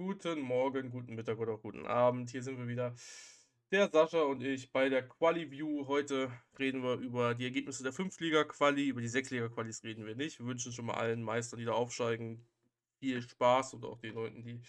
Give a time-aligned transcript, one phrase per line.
[0.00, 2.30] Guten Morgen, guten Mittag oder guten Abend.
[2.30, 2.94] Hier sind wir wieder.
[3.72, 5.88] Der Sascha und ich bei der Quali-View.
[5.88, 8.86] Heute reden wir über die Ergebnisse der 5-Liga-Quali.
[8.86, 10.38] Über die 6-Liga-Qualis reden wir nicht.
[10.38, 12.46] Wir wünschen schon mal allen Meistern, die da aufsteigen,
[13.00, 14.62] viel Spaß und auch den Leuten, die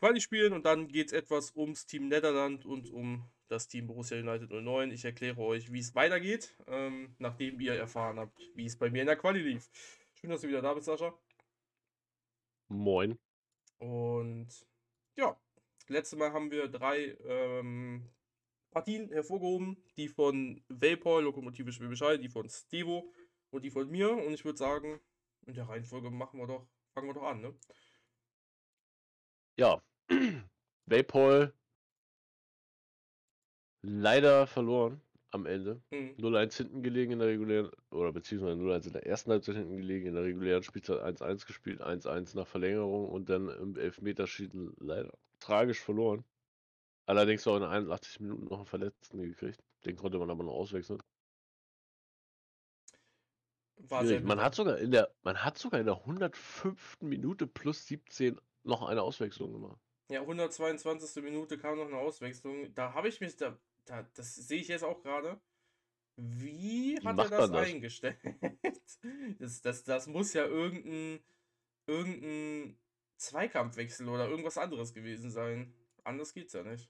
[0.00, 0.52] Quali spielen.
[0.52, 4.90] Und dann geht es etwas ums Team Netherland und um das Team Borussia United 09.
[4.90, 9.00] Ich erkläre euch, wie es weitergeht, ähm, nachdem ihr erfahren habt, wie es bei mir
[9.00, 9.70] in der Quali lief.
[10.12, 11.18] Schön, dass du wieder da bist, Sascha.
[12.68, 13.18] Moin.
[13.82, 14.48] Und
[15.16, 15.36] ja,
[15.88, 18.08] letztes Mal haben wir drei ähm,
[18.70, 19.76] Partien hervorgehoben.
[19.96, 23.12] Die von Vapor, Lokomotive Schwäbisch die von Stevo
[23.50, 24.12] und die von mir.
[24.12, 25.00] Und ich würde sagen,
[25.46, 27.54] in der Reihenfolge machen wir doch, fangen wir doch an, ne?
[29.58, 29.82] Ja.
[30.86, 31.52] Vapor
[33.80, 35.82] leider verloren am Ende.
[35.90, 36.14] Mhm.
[36.18, 40.06] 0-1 hinten gelegen in der regulären, oder beziehungsweise 0-1 in der ersten Halbzeit hinten gelegen,
[40.06, 45.80] in der regulären Spielzeit 1-1 gespielt, 1-1 nach Verlängerung und dann im Elfmeterschießen leider tragisch
[45.80, 46.24] verloren.
[47.06, 49.60] Allerdings auch in 81 Minuten noch einen Verletzten gekriegt.
[49.84, 51.02] Den konnte man aber noch auswechseln.
[53.88, 54.04] War.
[54.20, 56.98] Man hat sogar in der, man hat sogar in der 105.
[57.00, 59.80] Minute plus 17 noch eine Auswechslung gemacht.
[60.08, 61.22] Ja, 122.
[61.24, 62.72] Minute kam noch eine Auswechslung.
[62.74, 65.40] Da habe ich mich, da, da, das sehe ich jetzt auch gerade.
[66.16, 67.66] Wie hat er das, das?
[67.66, 68.18] eingestellt?
[69.38, 71.24] Das, das, das muss ja irgendein,
[71.86, 72.78] irgendein
[73.16, 75.74] Zweikampfwechsel oder irgendwas anderes gewesen sein.
[76.04, 76.88] Anders geht's ja nicht.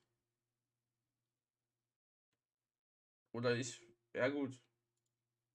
[3.32, 3.80] Oder ich,
[4.14, 4.60] ja gut.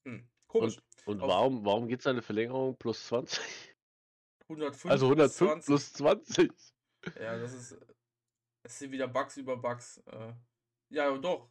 [0.06, 0.78] Hm, komisch.
[1.06, 3.76] Und, und Auf- warum, warum geht seine Verlängerung plus 20?
[4.50, 6.52] 105 Also plus 105 plus 20.
[7.20, 7.78] Ja, das ist.
[8.64, 9.98] Es sind wieder Bugs über Bugs.
[10.08, 10.34] Äh,
[10.90, 11.50] ja, doch.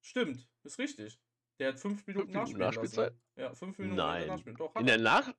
[0.00, 0.48] Stimmt.
[0.64, 1.20] Ist richtig.
[1.58, 2.80] Der hat fünf Minuten Minuten nachspielen lassen.
[2.80, 3.14] Nachspielzeit?
[3.36, 4.26] Ja, fünf Minuten Nein.
[4.26, 4.56] Nachspielen.
[4.56, 4.96] Doch, In er.
[4.96, 5.34] der Nach...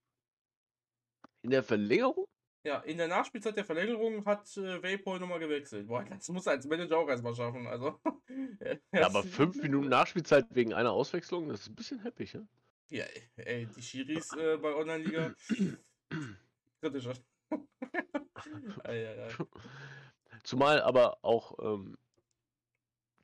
[1.41, 2.27] In der Verlängerung?
[2.65, 5.87] Ja, in der Nachspielzeit der Verlängerung hat äh, Vapor nochmal gewechselt.
[5.87, 7.67] Boah, das muss er als Manager auch erstmal schaffen.
[7.67, 7.99] Also.
[8.93, 12.47] Ja, aber 5 Minuten Nachspielzeit wegen einer Auswechslung, das ist ein bisschen happy, ja?
[12.89, 15.33] Ja, ey, die Schiris äh, bei Online-Liga.
[16.81, 17.13] kritischer.
[18.83, 19.29] Eieiei.
[20.43, 21.97] Zumal aber auch ähm,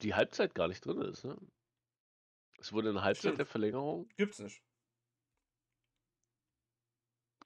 [0.02, 1.38] die Halbzeit gar nicht drin ist, ne?
[2.60, 3.38] Es wurde eine Halbzeit Stimmt.
[3.40, 4.10] der Verlängerung.
[4.18, 4.62] Gibt's nicht.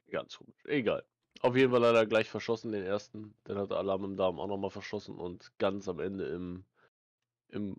[0.09, 0.63] Ganz komisch.
[0.65, 1.03] Egal.
[1.41, 3.35] Auf jeden Fall leider gleich verschossen, den ersten.
[3.43, 6.65] Dann hat Alarm im Darm auch nochmal verschossen und ganz am Ende im,
[7.49, 7.75] im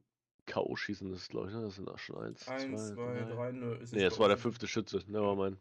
[0.46, 1.62] K.O.-Schießen ist, glaube ich, ne?
[1.62, 3.24] Das sind auch schon eins, Eins, zwei, drei.
[3.34, 3.74] drei, nö.
[3.76, 4.42] Ist Nee, es war der uns.
[4.42, 4.98] fünfte Schütze.
[5.06, 5.58] Nevermind.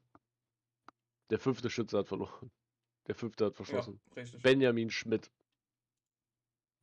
[1.30, 2.52] Der fünfte Schütze hat verloren.
[3.08, 4.00] Der fünfte hat verschossen.
[4.16, 4.24] Ja.
[4.42, 5.32] Benjamin Schmidt.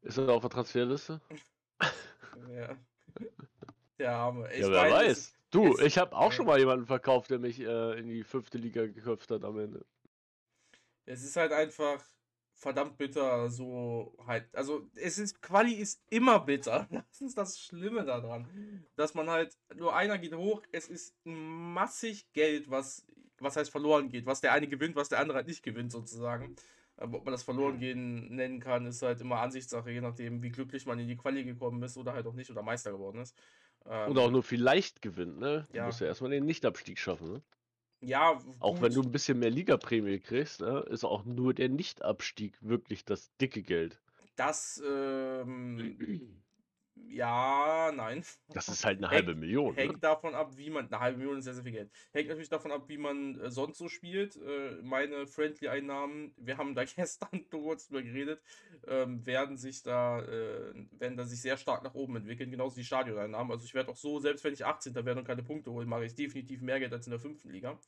[0.03, 1.21] Ist er auf der Transferliste?
[2.53, 2.77] Ja.
[3.99, 4.49] Der Arme.
[4.51, 5.19] Ey, ja, ich wer weiß.
[5.19, 8.57] es- Du, ich habe auch schon mal jemanden verkauft, der mich äh, in die fünfte
[8.57, 9.85] Liga geköpft hat am Ende.
[11.07, 12.05] Es ist halt einfach
[12.55, 14.47] verdammt bitter, so halt.
[14.55, 16.87] Also, es ist, Quali ist immer bitter.
[17.11, 18.47] Das ist das Schlimme daran.
[18.95, 23.05] Dass man halt, nur einer geht hoch, es ist massig Geld, was,
[23.41, 24.27] was heißt verloren geht.
[24.27, 26.55] Was der eine gewinnt, was der andere halt nicht gewinnt, sozusagen.
[27.01, 30.51] Aber ob man das verloren gehen nennen kann, ist halt immer Ansichtssache, je nachdem, wie
[30.53, 33.39] glücklich man in die Quali gekommen ist oder halt auch nicht oder Meister geworden ist.
[33.87, 35.67] Ähm, Und auch nur vielleicht gewinnt, ne?
[35.73, 35.83] Du Ja.
[35.83, 37.43] musst ja erstmal den Nichtabstieg schaffen, ne?
[38.01, 38.81] ja, Auch gut.
[38.81, 40.79] wenn du ein bisschen mehr Ligaprämie kriegst, ne?
[40.89, 44.01] ist auch nur der Nichtabstieg wirklich das dicke Geld.
[44.37, 45.99] Das, ähm,
[47.13, 48.25] ja, nein.
[48.49, 49.75] Das ist halt eine Hängt- halbe Million.
[49.75, 49.81] Ne?
[49.83, 50.87] Hängt davon ab, wie man.
[50.87, 51.91] Eine halbe Million ist sehr, sehr viel Geld.
[52.13, 54.37] Hängt natürlich davon ab, wie man äh, sonst so spielt.
[54.37, 58.43] Äh, meine Friendly-Einnahmen, wir haben da gestern kurz drüber geredet,
[58.87, 62.85] ähm, werden sich da, äh, werden da sich sehr stark nach oben entwickeln, genauso die
[62.85, 63.51] Stadioneinnahmen.
[63.53, 64.95] Also ich werde auch so, selbst wenn ich 18.
[65.05, 67.79] werde und keine Punkte holen, mache ich definitiv mehr Geld als in der fünften Liga.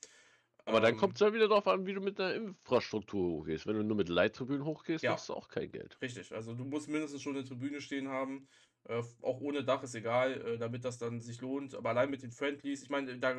[0.65, 3.67] Aber dann Ähm, kommt es ja wieder darauf an, wie du mit der Infrastruktur hochgehst.
[3.67, 5.11] Wenn du nur mit Leittribünen hochgehst, Ja.
[5.13, 5.99] machst du auch kein Geld.
[6.01, 8.47] Richtig, also du musst mindestens schon eine Tribüne stehen haben.
[8.85, 11.75] Äh, auch ohne Dach ist egal, äh, damit das dann sich lohnt.
[11.75, 13.35] Aber allein mit den Friendlies, ich meine, da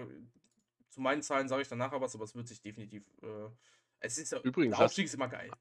[0.89, 3.03] zu meinen Zahlen sage ich dann nachher was, aber es wird sich definitiv.
[3.21, 3.49] Äh,
[3.99, 5.51] es ist ja, Übrigens, der hast, Aufstieg ist immer geil.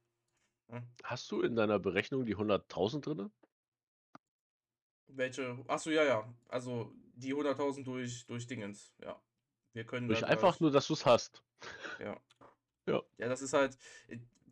[1.04, 3.30] hast du in deiner Berechnung die 100.000 drin?
[5.08, 5.62] Welche?
[5.68, 6.34] Achso, ja, ja.
[6.48, 9.20] Also die 100.000 durch, durch Dingens, ja.
[9.74, 11.42] Wir können Durch einfach nur, dass du es hast.
[11.98, 12.20] Ja.
[12.86, 13.02] Ja.
[13.16, 13.78] Ja, das ist halt.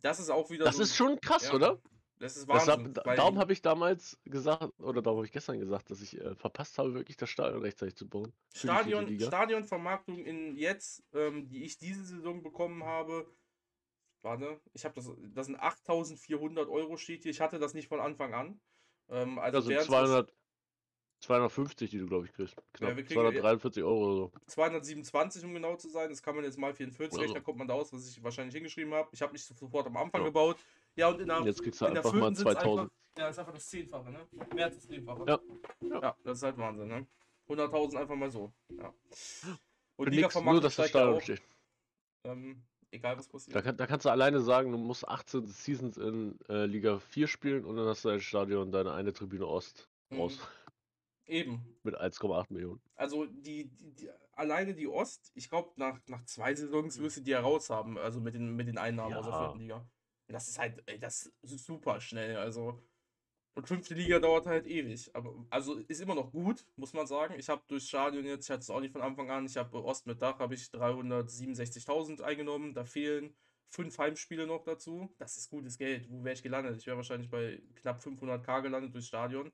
[0.01, 0.83] Das ist auch wieder Das so.
[0.83, 1.79] ist schon krass, ja, oder?
[2.21, 2.85] Das ist Das Wahnsinn.
[2.87, 6.01] hab, da- weil darum habe ich damals gesagt, oder darum habe ich gestern gesagt, dass
[6.01, 8.31] ich äh, verpasst habe, wirklich das Stadion rechtzeitig zu bauen.
[8.53, 9.19] Stadion.
[9.19, 13.27] Stadionvermarktung in jetzt, ähm, die ich diese Saison bekommen habe,
[14.21, 17.31] warte, ich habe das, das sind 8.400 Euro steht hier.
[17.31, 18.61] Ich hatte das nicht von Anfang an.
[19.09, 20.33] Ähm, also Also wären's 200,
[21.21, 22.55] 250, die du, glaube ich, kriegst.
[22.73, 22.91] Knapp.
[22.91, 24.31] Ja, wir kriegen- 243 Euro oder so.
[24.47, 26.09] 227, um genau zu sein.
[26.09, 28.23] Das kann man jetzt mal 44 Oder rechnen, da kommt man da aus, was ich
[28.23, 29.09] wahrscheinlich hingeschrieben habe.
[29.11, 30.27] Ich habe nicht sofort am Anfang Ja.
[30.27, 30.57] gebaut.
[30.95, 32.79] Ja, und in der, Jetzt kriegst du in der einfach mal vierten sind's 2000.
[32.79, 34.27] Einfach, ja, ist einfach das Zehnfache, ne?
[34.53, 35.25] Mehr als das Zehnfache.
[35.27, 35.39] Ja.
[36.01, 37.07] Ja, das ist halt Wahnsinn, ne?
[37.47, 38.53] 100.000 einfach mal so.
[38.77, 38.93] Ja.
[39.97, 41.41] Und Für Liga nix, nur dass das ja Stadion steht.
[42.23, 43.55] Ähm, egal was passiert.
[43.55, 47.27] Da, kann, da kannst du alleine sagen, du musst 18 Seasons in äh, Liga 4
[47.27, 50.17] spielen und dann hast du dein Stadion, deine eine Tribüne Ost Mhm.
[50.19, 50.39] raus.
[51.25, 51.77] Eben.
[51.83, 52.81] Mit 1,8 Millionen.
[52.95, 57.03] Also die, die, die alleine die Ost, ich glaube, nach, nach zwei Saisons Mhm.
[57.03, 59.39] wirst du die ja raus haben, also mit den, mit den Einnahmen aus der Ja.
[59.39, 59.85] vierten Liga.
[60.31, 62.37] Das ist halt, ey, das ist super schnell.
[62.37, 62.81] Also.
[63.53, 65.13] Und fünfte Liga dauert halt ewig.
[65.13, 67.35] Aber also ist immer noch gut, muss man sagen.
[67.37, 69.83] Ich habe durchs Stadion jetzt, ich hatte es auch nicht von Anfang an, ich habe
[69.83, 72.73] Ost mit Dach, habe ich 367.000 eingenommen.
[72.73, 73.35] Da fehlen
[73.67, 75.13] fünf Heimspiele noch dazu.
[75.17, 76.09] Das ist gutes Geld.
[76.09, 76.77] Wo wäre ich gelandet?
[76.77, 79.51] Ich wäre wahrscheinlich bei knapp 500k gelandet durchs Stadion.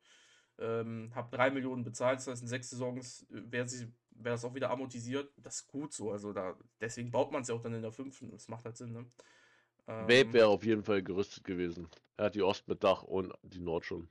[0.60, 3.68] Ähm, habe 3 Millionen bezahlt, das heißt, in sechs Saisons wäre
[4.20, 5.32] wär das auch wieder amortisiert.
[5.38, 6.12] Das ist gut so.
[6.12, 8.32] Also da, deswegen baut man es ja auch dann in der fünften.
[8.32, 9.06] Das macht halt Sinn, ne?
[9.88, 11.88] Ähm, wäre auf jeden Fall gerüstet gewesen.
[12.18, 14.10] Er hat die Ost mit Dach und die Nord schon.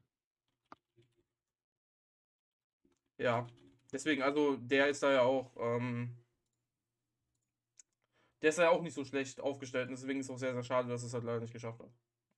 [3.19, 3.47] Ja,
[3.93, 6.17] deswegen, also der ist da ja auch, ähm,
[8.43, 9.89] der ist da ja auch nicht so schlecht aufgestellt.
[9.89, 11.91] Und deswegen ist es auch sehr, sehr schade, dass es halt leider nicht geschafft hat.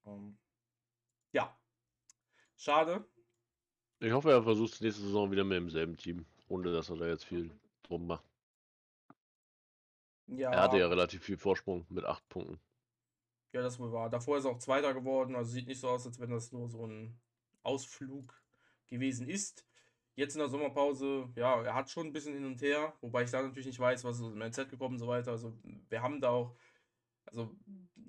[0.06, 0.36] Ähm,
[1.32, 1.56] ja,
[2.56, 3.04] schade.
[4.00, 7.06] Ich hoffe, er versucht es nächste Saison wieder mit demselben Team, ohne dass er da
[7.08, 7.50] jetzt viel
[7.82, 8.24] drum macht.
[10.28, 12.60] Ja, Er hatte ja relativ viel Vorsprung mit 8 Punkten.
[13.52, 14.10] Ja, das wohl war.
[14.10, 16.68] Davor ist er auch Zweiter geworden, also sieht nicht so aus, als wenn das nur
[16.68, 17.18] so ein
[17.62, 18.42] Ausflug
[18.86, 19.64] gewesen ist.
[20.14, 23.30] Jetzt in der Sommerpause, ja, er hat schon ein bisschen hin und her, wobei ich
[23.30, 25.30] da natürlich nicht weiß, was ist im NZ gekommen und so weiter.
[25.30, 25.56] Also
[25.88, 26.56] wir haben da auch,
[27.26, 27.54] also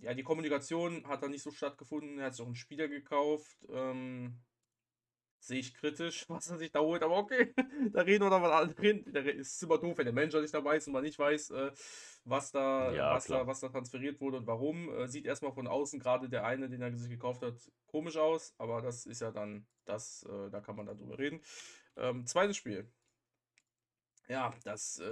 [0.01, 2.19] ja, die Kommunikation hat da nicht so stattgefunden.
[2.19, 3.57] Er hat sich auch einen Spieler gekauft.
[3.69, 4.39] Ähm,
[5.39, 7.53] sehe ich kritisch, was er sich da holt, aber okay,
[7.91, 9.03] da reden wir noch mal drin.
[9.07, 11.71] Da ist immer doof, wenn der Manager nicht dabei ist und man nicht weiß, äh,
[12.25, 14.89] was da, Ja, was da, was da transferiert wurde und warum.
[14.93, 17.55] Äh, sieht erstmal von außen gerade der eine, den er sich gekauft hat,
[17.87, 21.41] komisch aus, aber das ist ja dann das, äh, da kann man dann drüber reden.
[21.97, 22.91] Ähm, zweites Spiel.
[24.27, 25.03] Ja, das äh,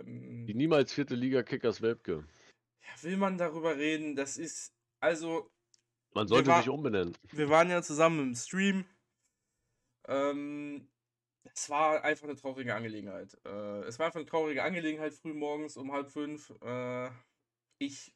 [0.00, 2.26] ähm, Die niemals vierte Liga Kickers Welpke.
[2.82, 4.14] ja, will man darüber reden?
[4.14, 5.50] Das ist, also,
[6.12, 7.16] Man sollte war- sich umbenennen.
[7.32, 8.84] wir waren ja zusammen im Stream.
[10.08, 10.88] Ähm,
[11.54, 13.36] es war einfach eine traurige Angelegenheit.
[13.44, 16.52] Äh, es war einfach eine traurige Angelegenheit früh morgens um halb fünf.
[16.62, 17.10] Äh,
[17.78, 18.14] ich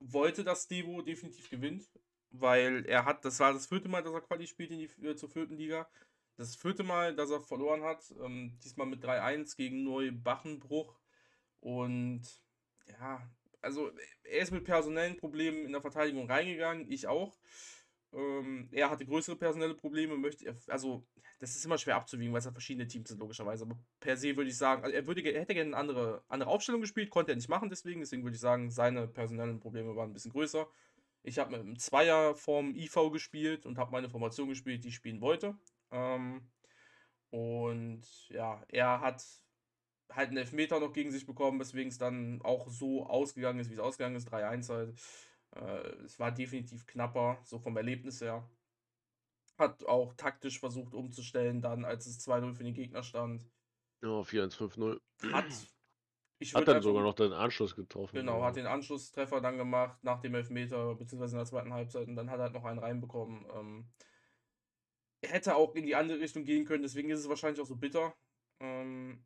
[0.00, 1.88] wollte, dass Devo definitiv gewinnt,
[2.30, 5.16] weil er hat, das war das vierte Mal, dass er Quali spielt in die, äh,
[5.16, 5.88] zur vierten Liga.
[6.36, 8.12] Das vierte Mal, dass er verloren hat.
[8.22, 10.98] Ähm, diesmal mit 3-1 gegen Neubachenbruch.
[11.60, 12.22] Und
[12.86, 13.26] ja,
[13.62, 13.90] also
[14.22, 17.36] er ist mit personellen Problemen in der Verteidigung reingegangen, ich auch.
[18.12, 21.06] Ähm, er hatte größere personelle Probleme, möchte, also
[21.38, 23.64] das ist immer schwer abzuwiegen, weil es ja verschiedene Teams sind, logischerweise.
[23.64, 26.50] Aber per se würde ich sagen, also er, würde, er hätte gerne eine andere, andere
[26.50, 28.00] Aufstellung gespielt, konnte er nicht machen, deswegen.
[28.00, 30.66] Deswegen würde ich sagen, seine personellen Probleme waren ein bisschen größer.
[31.22, 34.94] Ich habe mit einem Zweier vom IV gespielt und habe meine Formation gespielt, die ich
[34.94, 35.58] spielen wollte.
[35.90, 36.48] Ähm,
[37.30, 39.22] und ja, er hat
[40.10, 43.74] halt einen Elfmeter noch gegen sich bekommen, weswegen es dann auch so ausgegangen ist, wie
[43.74, 44.32] es ausgegangen ist.
[44.32, 44.94] 3-1 halt.
[45.60, 48.48] Äh, es war definitiv knapper, so vom Erlebnis her.
[49.58, 53.48] Hat auch taktisch versucht umzustellen, dann als es 2-0 für den Gegner stand.
[54.02, 55.00] Ja, 4-1-5-0.
[55.32, 55.46] Hat,
[56.38, 58.16] ich Hat dann einfach- sogar noch den Anschluss getroffen.
[58.16, 62.16] Genau, hat den Anschlusstreffer dann gemacht nach dem Elfmeter, beziehungsweise in der zweiten Halbzeit und
[62.16, 63.46] dann hat er halt noch einen reinbekommen.
[63.54, 63.88] Ähm,
[65.24, 68.14] hätte auch in die andere Richtung gehen können, deswegen ist es wahrscheinlich auch so bitter.
[68.60, 69.24] Ähm,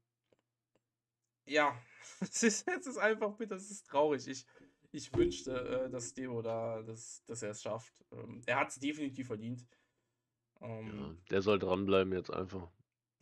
[1.46, 1.76] ja,
[2.20, 4.28] es ist, es ist einfach bitter, es ist traurig.
[4.28, 4.46] Ich,
[4.92, 5.52] ich wünschte,
[5.86, 7.94] äh, dass Devo da, dass, dass er es schafft.
[8.12, 9.66] Ähm, er hat es definitiv verdient.
[10.60, 12.70] Ja, Ähm, der soll dranbleiben jetzt einfach.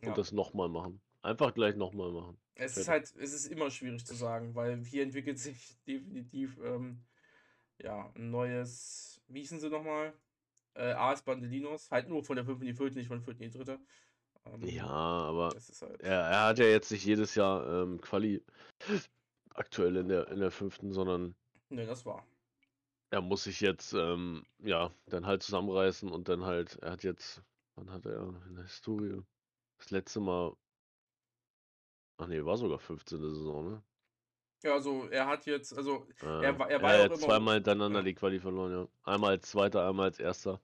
[0.01, 0.09] Ja.
[0.09, 1.01] Und das nochmal machen.
[1.21, 2.37] Einfach gleich nochmal machen.
[2.55, 3.13] Es ist Fertig.
[3.13, 7.05] halt, es ist immer schwierig zu sagen, weil hier entwickelt sich definitiv ähm,
[7.81, 10.13] ja, ein neues, wie hießen sie nochmal?
[10.75, 13.45] Äh, AS Bandelinos, halt nur von der 5 in die 4, nicht von der 4
[13.45, 13.79] in die 3.
[14.45, 16.01] Ähm, Ja, aber ist halt.
[16.01, 18.43] er, er hat ja jetzt nicht jedes Jahr ähm, Quali
[19.53, 21.35] aktuell in der, in der fünften, sondern
[21.69, 22.25] Ne, das war.
[23.11, 27.41] er muss sich jetzt, ähm, ja, dann halt zusammenreißen und dann halt, er hat jetzt,
[27.75, 29.21] wann hat er in der Historie?
[29.79, 30.55] Das letzte Mal,
[32.17, 33.19] ach nee, war sogar 15.
[33.19, 33.83] Saison, ne?
[34.63, 37.17] Ja, also er hat jetzt, also Äh, Er war- er war er ja hat auch
[37.17, 38.03] immer- zweimal hintereinander ja.
[38.05, 38.87] die Quali verloren, ja.
[39.03, 40.59] Einmal als Zweiter, einmal als Erster.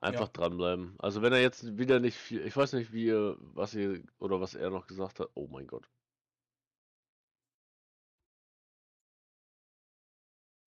[0.00, 0.32] Einfach Ja.
[0.32, 0.96] dranbleiben.
[0.98, 4.40] Also wenn er jetzt wieder nicht viel, ich weiß nicht, wie ihr, was ihr, oder
[4.40, 5.28] was er noch gesagt hat.
[5.34, 5.88] Oh mein Gott.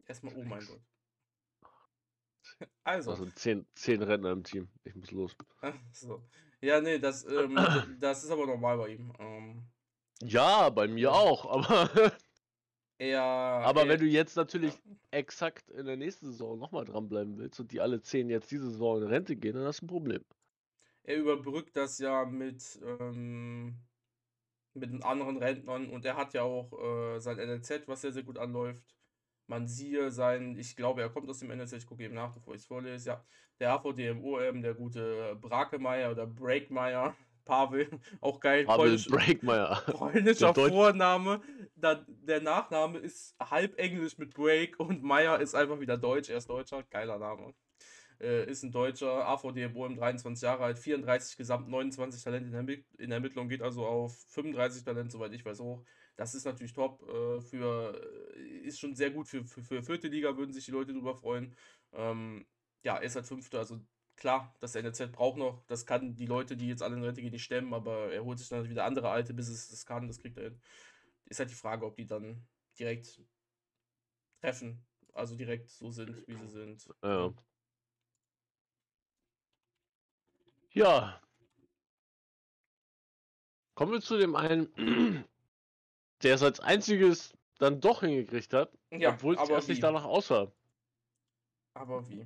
[0.07, 0.81] Erstmal, oh mein Gott.
[2.85, 4.69] Also, Also zehn, zehn Rentner im Team.
[4.83, 5.35] Ich muss los.
[5.91, 6.23] so.
[6.61, 7.55] Ja, nee, das, ähm,
[7.99, 9.13] das ist aber normal bei ihm.
[9.19, 9.67] Ähm,
[10.23, 11.11] Ja, bei mir Ja.
[11.11, 11.89] auch, aber
[12.97, 13.19] Er.
[13.19, 14.95] Aber er wenn du jetzt natürlich ja.
[15.11, 19.01] exakt in der nächsten Saison nochmal dranbleiben willst und die alle 10 jetzt diese Saison
[19.01, 20.23] in Rente gehen, dann hast du ein Problem.
[21.03, 23.77] Er überbrückt das ja mit, ähm,
[24.73, 26.73] mit den anderen Rentnern und er hat ja auch
[27.15, 28.95] äh, sein NLZ, was sehr, sehr gut anläuft.
[29.47, 32.55] Man siehe sein, ich glaube, er kommt aus dem NLZ, ich gucke eben nach, bevor
[32.55, 33.09] ich es vorlese.
[33.09, 33.23] Ja,
[33.59, 37.87] der HVDMOM, der gute Brakemeier oder Breakmeier, Pavel,
[38.21, 38.65] auch geil.
[38.65, 39.81] Pavel polnisch- Breakmeier.
[39.91, 41.41] polnischer Vorname.
[41.75, 46.29] Da, der Nachname ist halb Englisch mit Break und Meyer ist einfach wieder Deutsch.
[46.29, 47.53] Er ist Deutscher, geiler Name.
[48.19, 52.77] Äh, ist ein Deutscher, AVD im 23 Jahre alt, 34 gesamt, 29 Talent in der,
[52.97, 55.83] in der Ermittlung, geht also auf 35 Talent, soweit ich weiß, hoch.
[56.15, 57.01] Das ist natürlich top.
[57.03, 58.01] Äh, für,
[58.35, 61.15] äh, ist schon sehr gut für, für, für vierte Liga, würden sich die Leute drüber
[61.15, 61.55] freuen.
[61.93, 62.45] Ähm,
[62.83, 63.79] ja, er ist halt Fünfter, also
[64.15, 67.31] klar, das NLZ braucht noch, das kann die Leute, die jetzt alle in Rente gehen,
[67.31, 70.19] nicht stemmen, aber er holt sich dann wieder andere Alte, bis es das kann, das
[70.19, 70.61] kriegt er hin.
[71.25, 72.45] Ist halt die Frage, ob die dann
[72.77, 73.21] direkt
[74.41, 76.87] treffen, also direkt so sind, wie sie sind.
[77.03, 77.33] Ja.
[80.71, 81.21] Ja.
[83.73, 85.25] Kommen wir zu dem einen,
[86.25, 90.03] der es als einziges dann doch hingekriegt hat, Ja, obwohl es aber erst nicht danach
[90.03, 90.51] aussah.
[91.73, 92.25] Aber wie?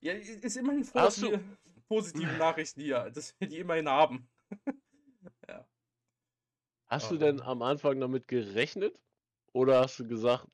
[0.00, 1.40] Ja, ist immerhin froh, Hast dass du- wir
[1.88, 4.28] positive Nachrichten hier, dass wir die immerhin haben.
[6.88, 7.18] Hast du Ah.
[7.18, 8.94] denn am Anfang damit gerechnet?
[9.52, 10.46] Oder hast du gesagt,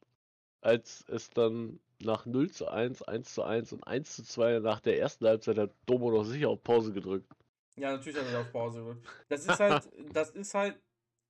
[0.62, 4.80] als es dann nach 0 zu 1, 1 zu 1 und 1 zu 2 nach
[4.80, 7.30] der ersten Halbzeit hat Domo noch sicher auf Pause gedrückt?
[7.76, 9.06] Ja, natürlich hat er auf Pause gedrückt.
[9.28, 10.80] Das ist halt, das ist halt,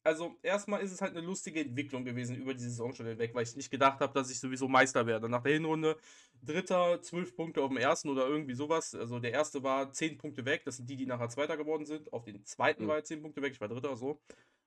[0.05, 3.45] also erstmal ist es halt eine lustige Entwicklung gewesen über die Saison schon hinweg, weil
[3.45, 5.29] ich nicht gedacht habe, dass ich sowieso Meister werde.
[5.29, 5.97] Nach der Hinrunde
[6.45, 8.95] Dritter, zwölf Punkte auf dem ersten oder irgendwie sowas.
[8.95, 12.13] Also der erste war zehn Punkte weg, das sind die, die nachher Zweiter geworden sind.
[12.13, 12.89] Auf den zweiten Mhm.
[12.89, 14.21] war er zehn Punkte weg, ich war Dritter, so.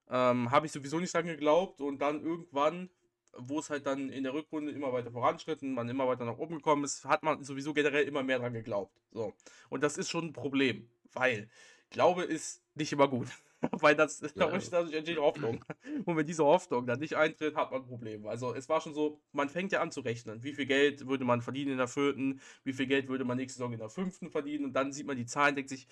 [0.09, 2.89] Ähm, habe ich sowieso nicht dran geglaubt und dann irgendwann,
[3.37, 6.55] wo es halt dann in der Rückrunde immer weiter voranschritten, man immer weiter nach oben
[6.55, 8.95] gekommen ist, hat man sowieso generell immer mehr dran geglaubt.
[9.11, 9.33] So.
[9.69, 11.49] Und das ist schon ein Problem, weil
[11.89, 13.27] Glaube ist nicht immer gut.
[13.81, 14.27] weil das Ja.
[14.35, 15.63] dadurch, dadurch entsteht Hoffnung.
[16.05, 18.25] Und wenn diese Hoffnung dann nicht eintritt, hat man ein Problem.
[18.27, 20.43] Also es war schon so, man fängt ja an zu rechnen.
[20.43, 23.57] Wie viel Geld würde man verdienen in der vierten, wie viel Geld würde man nächste
[23.57, 25.87] Saison in der fünften verdienen und dann sieht man die Zahlen, denkt sich,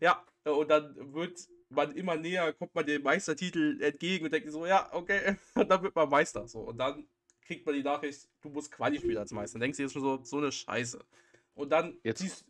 [0.00, 4.66] ja, und dann wird man immer näher, kommt man dem Meistertitel entgegen und denkt so,
[4.66, 6.46] ja, okay, und dann wird man Meister.
[6.48, 7.06] So, und dann
[7.42, 9.54] kriegt man die Nachricht, du musst Quali spielen als Meister.
[9.54, 11.00] Dann denkst du jetzt schon so, so eine Scheiße.
[11.54, 12.44] Und dann, Jetzt- siehst,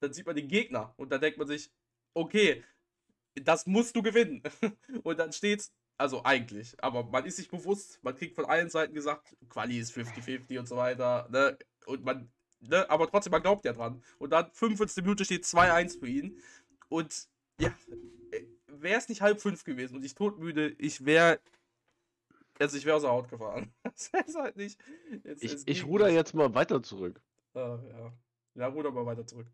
[0.00, 1.70] dann sieht man den Gegner und dann denkt man sich,
[2.14, 2.64] okay,
[3.34, 4.42] das musst du gewinnen.
[5.02, 8.94] Und dann steht's, also eigentlich, aber man ist sich bewusst, man kriegt von allen Seiten
[8.94, 11.58] gesagt, Quali ist 50-50 und so weiter, ne?
[11.84, 14.02] Und man, ne, aber trotzdem, man glaubt ja dran.
[14.18, 15.02] Und dann 45.
[15.04, 16.40] Minute steht 2-1 für ihn.
[16.88, 17.28] Und
[17.60, 17.74] ja,
[18.66, 21.38] wäre es nicht halb fünf gewesen und ich todmüde, ich wäre,
[22.58, 23.72] also ich wäre aus der Haut gefahren.
[23.82, 24.80] Das ist halt nicht.
[25.24, 26.14] Es, Ich, ich ruder nicht.
[26.14, 27.20] jetzt mal weiter zurück.
[27.54, 28.12] Ah, ja.
[28.54, 29.48] ja, ruder mal weiter zurück.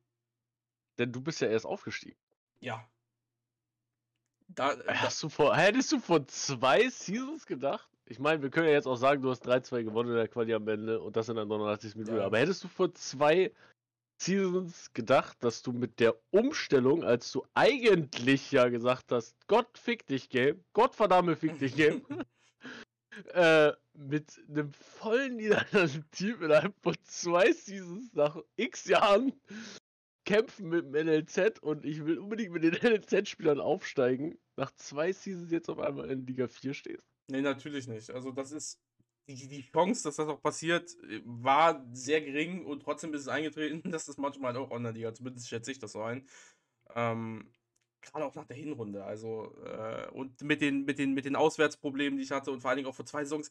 [0.98, 2.16] Denn du bist ja erst aufgestiegen.
[2.60, 2.88] Ja.
[4.48, 7.88] Da, da, Hast du vor, hättest du vor zwei Seasons gedacht?
[8.06, 10.54] Ich meine, wir können ja jetzt auch sagen, du hast 3-2 gewonnen in der Quali
[10.54, 11.96] am Ende und das in der 89.
[11.96, 12.18] Minute.
[12.18, 12.26] Ja.
[12.26, 13.52] Aber hättest du vor zwei
[14.18, 20.06] Seasons gedacht, dass du mit der Umstellung, als du eigentlich ja gesagt hast, Gott fick
[20.06, 22.06] dich, Game, Gott verdammt fick dich, Game,
[23.34, 29.32] äh, mit einem vollen niederländischen Team innerhalb von zwei Seasons nach x Jahren
[30.26, 35.50] kämpfen mit dem NLZ und ich will unbedingt mit den NLZ-Spielern aufsteigen, nach zwei Seasons
[35.50, 37.04] jetzt auf einmal in Liga 4 stehst.
[37.28, 38.10] Nee, natürlich nicht.
[38.10, 38.78] Also das ist.
[39.28, 43.90] Die, die Chance, dass das auch passiert, war sehr gering und trotzdem ist es eingetreten,
[43.90, 46.28] dass das manchmal halt auch Online-Liga, zumindest schätze ich das so ein.
[46.94, 47.50] Ähm,
[48.02, 49.02] Gerade auch nach der Hinrunde.
[49.02, 52.70] Also, äh, und mit den, mit, den, mit den Auswärtsproblemen, die ich hatte und vor
[52.70, 53.50] allen Dingen auch vor zwei Saisons.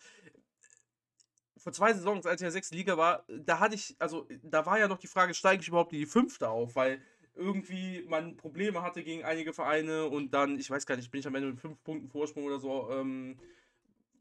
[1.65, 4.67] Vor zwei Saisons, als ich in der sechsten Liga war, da hatte ich, also da
[4.67, 7.01] war ja noch die Frage, steige ich überhaupt in die fünfte auf, weil
[7.33, 11.25] irgendwie man Probleme hatte gegen einige Vereine und dann, ich weiß gar nicht, bin ich
[11.25, 13.39] am Ende mit fünf Punkten Vorsprung oder so, ähm,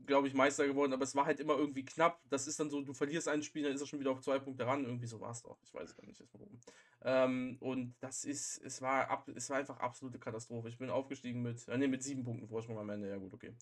[0.06, 2.18] glaube ich, Meister geworden, aber es war halt immer irgendwie knapp.
[2.30, 4.38] Das ist dann so, du verlierst ein Spiel, dann ist er schon wieder auf zwei
[4.38, 4.86] Punkte ran.
[4.86, 5.58] Irgendwie so war es doch.
[5.64, 6.58] Ich weiß gar nicht, warum.
[7.02, 10.70] Ähm, und das ist, es war, ab, es war einfach absolute Katastrophe.
[10.70, 13.10] Ich bin aufgestiegen mit, äh, nee, mit sieben Punkten Vorsprung am Ende.
[13.10, 13.54] Ja, gut, okay.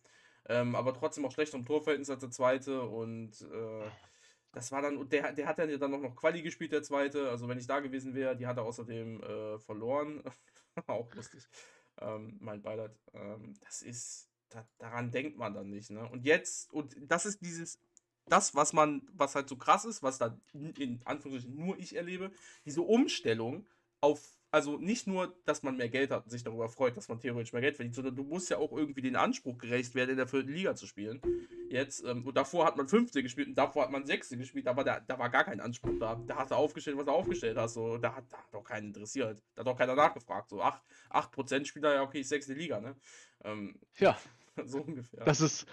[0.48, 3.90] Ähm, aber trotzdem auch schlecht am Torverhältnis als der zweite und äh,
[4.52, 6.82] das war dann, und der, der hat dann ja dann noch, noch Quali gespielt, der
[6.82, 7.30] zweite.
[7.30, 10.22] Also, wenn ich da gewesen wäre, die hat er außerdem äh, verloren.
[10.86, 11.48] auch lustig.
[11.98, 12.94] Ähm, mein Beileid.
[13.14, 16.06] Ähm, das ist, da, daran denkt man dann nicht, ne?
[16.10, 17.78] Und jetzt, und das ist dieses,
[18.26, 22.30] das, was man, was halt so krass ist, was da in Anführungsstrichen nur ich erlebe,
[22.66, 23.66] diese Umstellung
[24.02, 27.18] auf also nicht nur, dass man mehr Geld hat und sich darüber freut, dass man
[27.18, 30.16] theoretisch mehr Geld verdient, sondern du musst ja auch irgendwie den Anspruch gerecht werden, in
[30.18, 31.22] der vierten Liga zu spielen.
[31.70, 34.84] Jetzt, ähm, und davor hat man fünfte gespielt und davor hat man sechste gespielt, aber
[34.84, 36.22] da, da war gar kein Anspruch da.
[36.26, 37.74] Da hast du aufgestellt, was du aufgestellt hast.
[37.74, 39.42] So, da, hat, da hat auch keinen interessiert.
[39.54, 40.50] Da hat auch keiner nachgefragt.
[40.50, 40.74] So, 8%,
[41.08, 42.94] 8 Spieler, ja, okay, sechste Liga, ne?
[43.44, 44.18] Ähm, ja.
[44.66, 45.24] so ungefähr.
[45.24, 45.66] Das ist,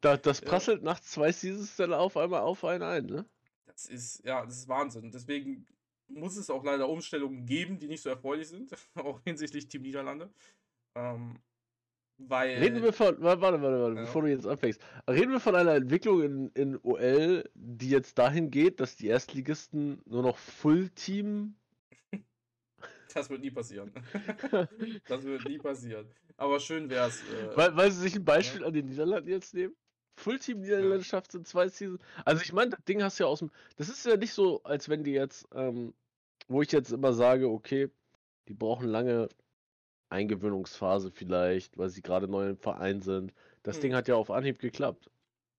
[0.00, 0.84] da, das prasselt ja.
[0.86, 3.26] nach zwei Seasons dann auf einmal auf einen ein, ne?
[3.66, 5.10] Das ist, ja, das ist Wahnsinn.
[5.10, 5.66] Deswegen
[6.14, 10.30] muss es auch leider Umstellungen geben, die nicht so erfreulich sind, auch hinsichtlich Team Niederlande.
[10.94, 11.38] Ähm,
[12.18, 12.58] weil.
[12.58, 14.00] Reden wir von, warte, warte, warte, ja.
[14.02, 14.80] bevor du jetzt anfängst.
[15.08, 20.02] Reden wir von einer Entwicklung in, in OL, die jetzt dahin geht, dass die Erstligisten
[20.06, 21.54] nur noch Full-Team.
[23.14, 23.92] Das wird nie passieren.
[25.06, 26.08] das wird nie passieren.
[26.38, 27.20] Aber schön wäre es.
[27.20, 28.68] Äh, weil, weil sie sich ein Beispiel ja.
[28.68, 29.76] an den Niederlanden jetzt nehmen?
[30.16, 32.00] Fullteam-Niederlandschaft in zwei Seasons.
[32.24, 33.50] Also ich meine, das Ding hast du ja aus dem.
[33.76, 35.94] Das ist ja nicht so, als wenn die jetzt, ähm,
[36.48, 37.90] wo ich jetzt immer sage, okay,
[38.48, 39.28] die brauchen lange
[40.10, 43.32] Eingewöhnungsphase vielleicht, weil sie gerade neu im Verein sind.
[43.62, 43.82] Das hm.
[43.82, 45.10] Ding hat ja auf Anhieb geklappt.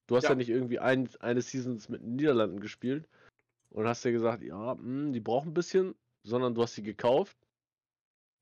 [0.08, 3.08] Du hast ja, ja nicht irgendwie ein, eine Seasons mit den Niederlanden gespielt
[3.70, 6.84] und hast ja gesagt, ja, mh, hm, die brauchen ein bisschen, sondern du hast sie
[6.84, 7.38] gekauft.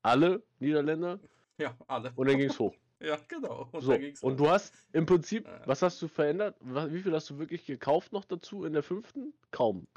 [0.02, 1.20] Alle Niederländer.
[1.58, 2.12] Ja, alle.
[2.16, 2.74] Und dann ging es hoch.
[3.02, 3.68] Ja, genau.
[3.72, 5.60] Und, so, und du hast im Prinzip, ja.
[5.66, 6.56] was hast du verändert?
[6.60, 9.34] Wie viel hast du wirklich gekauft noch dazu in der fünften?
[9.50, 9.88] Kaum,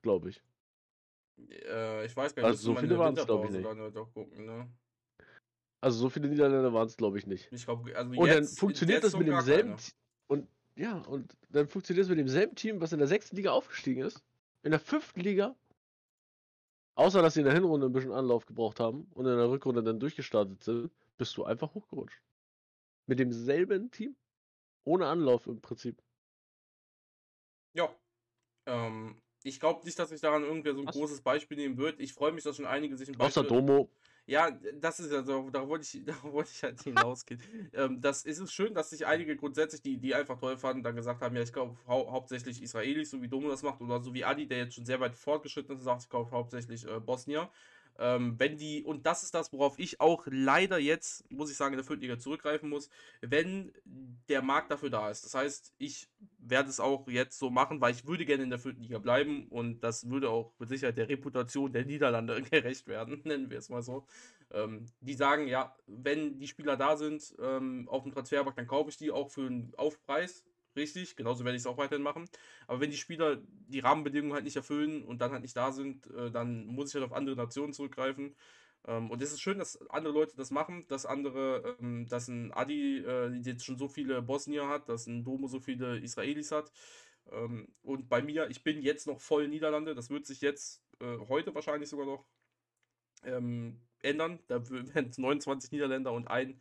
[0.00, 0.40] glaube ich.
[1.38, 3.64] Äh, ich weiß gar nicht, also so viele waren es, glaube ich, nicht.
[4.14, 4.68] Gucken, ne?
[5.80, 7.52] Also so viele Niederländer waren es, glaube ich, nicht.
[7.52, 9.76] Ich glaube, also und jetzt, dann funktioniert das mit demselben
[10.26, 14.02] und ja, und dann funktioniert es mit demselben Team, was in der sechsten Liga aufgestiegen
[14.02, 14.22] ist,
[14.62, 15.54] in der fünften Liga.
[16.96, 19.82] Außer dass sie in der Hinrunde ein bisschen Anlauf gebraucht haben und in der Rückrunde
[19.82, 22.22] dann durchgestartet sind, bist du einfach hochgerutscht.
[23.06, 24.16] Mit demselben Team?
[24.84, 26.02] Ohne Anlauf im Prinzip.
[27.74, 27.94] Ja.
[28.66, 30.94] Ähm, ich glaube nicht, dass sich daran irgendwer so ein Was?
[30.94, 32.00] großes Beispiel nehmen wird.
[32.00, 33.42] Ich freue mich, dass schon einige sich ein Beispiel.
[33.42, 33.88] Außer Domo.
[34.28, 34.50] Ja,
[34.80, 37.40] das ist ja so, da wollte ich, da wollte ich halt hinausgehen.
[37.72, 40.96] ähm, das ist es schön, dass sich einige grundsätzlich, die, die einfach toll fanden, dann
[40.96, 44.12] gesagt haben, ja, ich glaube hau hauptsächlich Israelis, so wie Domo das macht, oder so
[44.14, 47.48] wie Adi, der jetzt schon sehr weit fortgeschritten ist, sagt, ich kaufe hauptsächlich äh, Bosnier.
[47.98, 51.74] Ähm, wenn die, und das ist das, worauf ich auch leider jetzt, muss ich sagen,
[51.74, 52.90] in der Viertliga zurückgreifen muss,
[53.20, 53.72] wenn
[54.28, 55.24] der Markt dafür da ist.
[55.24, 58.58] Das heißt, ich werde es auch jetzt so machen, weil ich würde gerne in der
[58.58, 63.22] vierten Liga bleiben und das würde auch mit Sicherheit der Reputation der Niederlande gerecht werden,
[63.24, 64.06] nennen wir es mal so.
[64.52, 68.90] Ähm, die sagen, ja, wenn die Spieler da sind ähm, auf dem Transfermarkt, dann kaufe
[68.90, 70.44] ich die auch für einen Aufpreis
[70.76, 72.26] richtig, genauso werde ich es auch weiterhin machen.
[72.66, 76.06] Aber wenn die Spieler die Rahmenbedingungen halt nicht erfüllen und dann halt nicht da sind,
[76.12, 78.36] äh, dann muss ich halt auf andere Nationen zurückgreifen.
[78.86, 82.52] Ähm, und es ist schön, dass andere Leute das machen, dass andere, ähm, dass ein
[82.52, 86.72] Adi äh, jetzt schon so viele Bosnier hat, dass ein Domo so viele Israelis hat.
[87.30, 91.18] Ähm, und bei mir, ich bin jetzt noch voll Niederlande, das wird sich jetzt äh,
[91.28, 92.26] heute wahrscheinlich sogar noch
[93.24, 94.38] ähm, ändern.
[94.48, 96.60] Da werden es 29 Niederländer und ein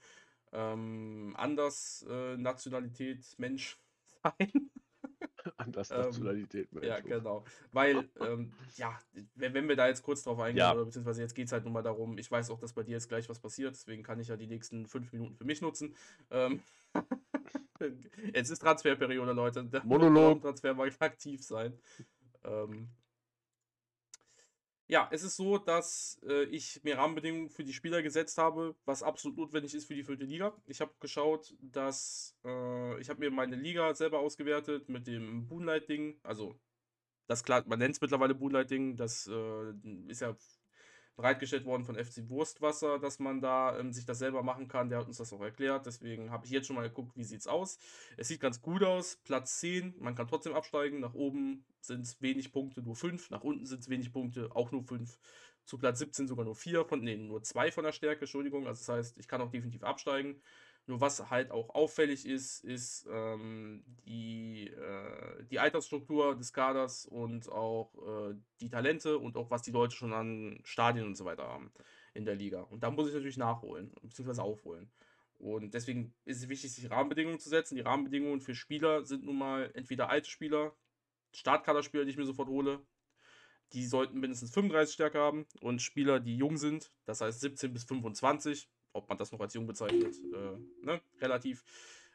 [0.51, 3.77] ähm, anders äh, Nationalität Mensch
[4.25, 4.71] sein.
[5.57, 6.69] Anders Nationalität.
[6.73, 7.43] Ähm, ja, genau.
[7.71, 8.97] Weil, ähm, ja,
[9.35, 10.73] wenn wir da jetzt kurz drauf eingehen, ja.
[10.73, 12.93] oder beziehungsweise jetzt geht es halt nur mal darum, ich weiß auch, dass bei dir
[12.93, 15.95] jetzt gleich was passiert, deswegen kann ich ja die nächsten fünf Minuten für mich nutzen.
[16.31, 16.61] Ähm,
[18.33, 19.63] jetzt ist Transferperiode, Leute.
[19.65, 20.41] Der Monolog.
[20.41, 21.77] Transfermarkt aktiv sein.
[22.43, 22.89] Ähm,
[24.87, 29.01] ja, es ist so, dass äh, ich mir Rahmenbedingungen für die Spieler gesetzt habe, was
[29.01, 30.55] absolut notwendig ist für die vierte Liga.
[30.67, 36.19] Ich habe geschaut, dass äh, ich habe mir meine Liga selber ausgewertet mit dem Boonlight-Ding.
[36.23, 36.59] Also,
[37.27, 38.95] das klar, man nennt es mittlerweile Boonlight-Ding.
[38.95, 39.73] Das äh,
[40.07, 40.35] ist ja
[41.15, 44.89] bereitgestellt worden von FC Wurstwasser, dass man da ähm, sich das selber machen kann.
[44.89, 45.85] Der hat uns das auch erklärt.
[45.85, 47.77] Deswegen habe ich jetzt schon mal geguckt, wie sieht es aus.
[48.17, 49.17] Es sieht ganz gut aus.
[49.23, 50.99] Platz 10, man kann trotzdem absteigen.
[50.99, 53.29] Nach oben sind es wenig Punkte, nur 5.
[53.29, 55.17] Nach unten sind es wenig Punkte, auch nur 5.
[55.65, 58.67] Zu Platz 17 sogar nur 4 von, nee, nur 2 von der Stärke, Entschuldigung.
[58.67, 60.41] Also das heißt, ich kann auch definitiv absteigen.
[60.87, 67.49] Nur was halt auch auffällig ist, ist ähm, die, äh, die Altersstruktur des Kaders und
[67.51, 71.47] auch äh, die Talente und auch was die Leute schon an Stadien und so weiter
[71.47, 71.71] haben
[72.13, 72.61] in der Liga.
[72.61, 74.91] Und da muss ich natürlich nachholen, beziehungsweise aufholen.
[75.39, 77.75] Und deswegen ist es wichtig, sich Rahmenbedingungen zu setzen.
[77.75, 80.75] Die Rahmenbedingungen für Spieler sind nun mal entweder alte Spieler,
[81.33, 82.79] Startkaderspieler, die ich mir sofort hole,
[83.73, 87.83] die sollten mindestens 35 Stärke haben und Spieler, die jung sind, das heißt 17 bis
[87.83, 91.63] 25, ob man das noch als jung bezeichnet, äh, ne, relativ,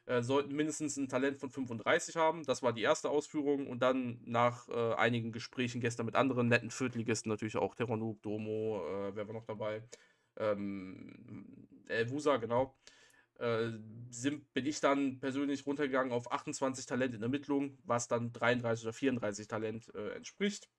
[0.06, 2.44] äh, sollten mindestens ein Talent von 35 haben.
[2.44, 3.66] Das war die erste Ausführung.
[3.68, 8.82] Und dann nach äh, einigen Gesprächen gestern mit anderen netten Viertligisten, natürlich auch Terranuk, Domo,
[8.86, 9.82] äh, wer war noch dabei?
[10.36, 11.68] Ähm,
[12.06, 12.76] Wusa, genau.
[13.38, 13.72] Äh,
[14.10, 18.92] sind, bin ich dann persönlich runtergegangen auf 28 Talent in Ermittlung, was dann 33 oder
[18.92, 20.70] 34 Talent äh, entspricht.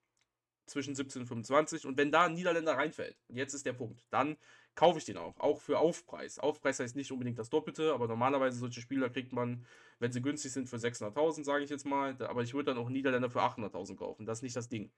[0.68, 1.86] zwischen 17 und 25.
[1.86, 4.38] Und wenn da ein Niederländer reinfällt, und jetzt ist der Punkt, dann
[4.76, 5.38] kaufe ich den auch.
[5.40, 6.40] Auch für Aufpreis.
[6.40, 9.66] Aufpreis heißt nicht unbedingt das Doppelte, aber normalerweise solche Spieler kriegt man,
[10.00, 12.16] wenn sie günstig sind, für 600.000, sage ich jetzt mal.
[12.24, 14.26] Aber ich würde dann auch Niederländer für 800.000 kaufen.
[14.26, 14.92] Das ist nicht das Ding.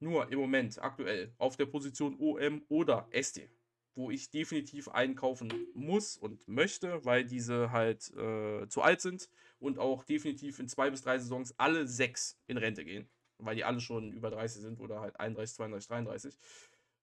[0.00, 3.50] Nur im Moment, aktuell, auf der Position OM oder ST,
[3.94, 9.78] wo ich definitiv einkaufen muss und möchte, weil diese halt äh, zu alt sind und
[9.78, 13.80] auch definitiv in zwei bis drei Saisons alle sechs in Rente gehen, weil die alle
[13.80, 16.38] schon über 30 sind oder halt 31, 32, 33.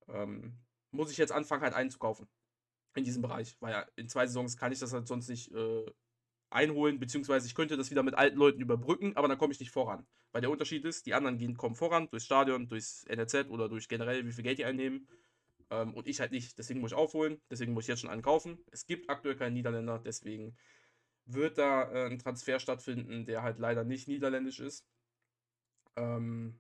[0.08, 0.58] Ähm,
[0.92, 2.28] muss ich jetzt anfangen, halt einzukaufen
[2.96, 5.86] in diesem Bereich, weil in zwei Saisons kann ich das halt sonst nicht äh,
[6.50, 9.72] einholen, beziehungsweise ich könnte das wieder mit alten Leuten überbrücken, aber dann komme ich nicht
[9.72, 10.06] voran.
[10.32, 13.88] Weil der Unterschied ist, die anderen gehen, kommen voran durchs Stadion, durchs NRZ oder durch
[13.88, 15.08] generell, wie viel Geld die einnehmen.
[15.70, 16.58] Ähm, und ich halt nicht.
[16.58, 18.58] Deswegen muss ich aufholen, deswegen muss ich jetzt schon einen kaufen.
[18.72, 20.56] Es gibt aktuell keinen Niederländer, deswegen
[21.26, 24.86] wird da äh, ein Transfer stattfinden, der halt leider nicht niederländisch ist.
[25.98, 26.60] Ähm,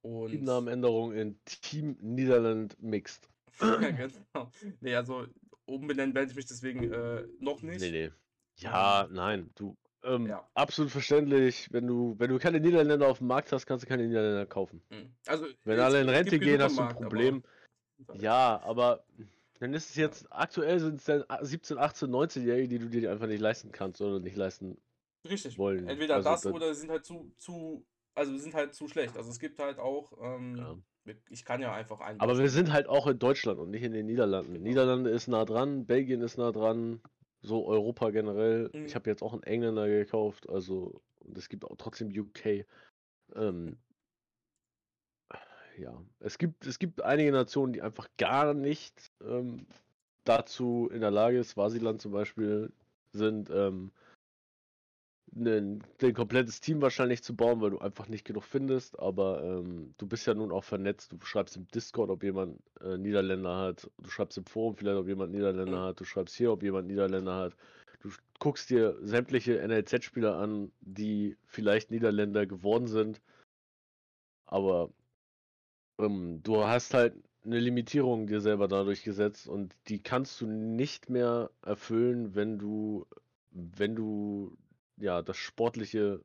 [0.00, 3.28] und Teamnamenänderung in Team Niederland Mixed.
[3.60, 4.50] ja, genau.
[4.80, 5.26] Nee, also
[5.66, 7.80] umbenennen werde ich mich deswegen äh, noch nicht.
[7.80, 8.10] Nee, nee.
[8.56, 9.76] Ja, nein, du.
[10.04, 10.48] Ähm, ja.
[10.54, 11.68] Absolut verständlich.
[11.70, 14.82] Wenn du, wenn du keine Niederländer auf dem Markt hast, kannst du keine Niederländer kaufen.
[14.90, 15.14] Hm.
[15.26, 17.44] Also, wenn alle in Rente gehen, hast du ein Problem.
[18.08, 18.18] Aber...
[18.18, 19.04] Ja, aber
[19.60, 23.28] dann ist es jetzt, aktuell sind es dann 17, 18, 19-Jährige, die du dir einfach
[23.28, 24.76] nicht leisten kannst oder nicht leisten
[25.24, 25.56] Richtig.
[25.56, 25.86] wollen.
[25.86, 29.16] Entweder also, das, oder sind halt zu, zu, also sind halt zu schlecht.
[29.16, 30.82] Also es gibt halt auch, ähm.
[31.30, 32.20] Ich kann ja einfach ein.
[32.20, 34.54] Aber wir sind halt auch in Deutschland und nicht in den Niederlanden.
[34.54, 34.64] Genau.
[34.64, 37.00] Niederlande ist nah dran, Belgien ist nah dran,
[37.40, 38.70] so Europa generell.
[38.72, 38.86] Mhm.
[38.86, 42.66] Ich habe jetzt auch einen Engländer gekauft, also und es gibt auch trotzdem UK.
[43.34, 43.78] Ähm,
[45.78, 49.66] ja, es gibt, es gibt einige Nationen, die einfach gar nicht ähm,
[50.24, 52.72] dazu in der Lage ist, Swasiland zum Beispiel,
[53.12, 53.92] sind, ähm,
[55.34, 58.98] ein, ein komplettes Team wahrscheinlich zu bauen, weil du einfach nicht genug findest.
[58.98, 61.12] Aber ähm, du bist ja nun auch vernetzt.
[61.12, 63.90] Du schreibst im Discord, ob jemand äh, Niederländer hat.
[63.98, 65.84] Du schreibst im Forum vielleicht, ob jemand Niederländer mhm.
[65.84, 66.00] hat.
[66.00, 67.56] Du schreibst hier, ob jemand Niederländer hat.
[68.00, 73.20] Du guckst dir sämtliche NLZ-Spieler an, die vielleicht Niederländer geworden sind.
[74.46, 74.90] Aber
[75.98, 77.14] ähm, du hast halt
[77.44, 83.06] eine Limitierung dir selber dadurch gesetzt und die kannst du nicht mehr erfüllen, wenn du,
[83.50, 84.56] wenn du
[85.02, 86.24] ja das Sportliche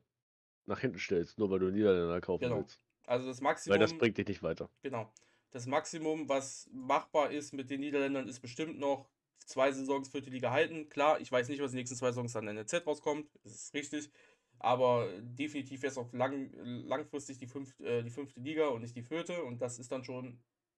[0.66, 2.58] nach hinten stellst, nur weil du Niederländer kaufen genau.
[2.58, 2.80] willst.
[3.06, 3.72] Also das Maximum.
[3.74, 4.70] Weil das bringt dich nicht weiter.
[4.82, 5.10] Genau.
[5.50, 9.08] Das Maximum, was machbar ist mit den Niederländern, ist bestimmt noch
[9.46, 10.90] zwei Saisons vierte Liga halten.
[10.90, 13.30] Klar, ich weiß nicht, was die nächsten zwei Saisons an NZ rauskommt.
[13.44, 14.10] Das ist richtig.
[14.58, 18.96] Aber definitiv wäre es auch lang, langfristig die, fünf, äh, die fünfte Liga und nicht
[18.96, 19.42] die vierte.
[19.42, 20.26] Und das ist dann schon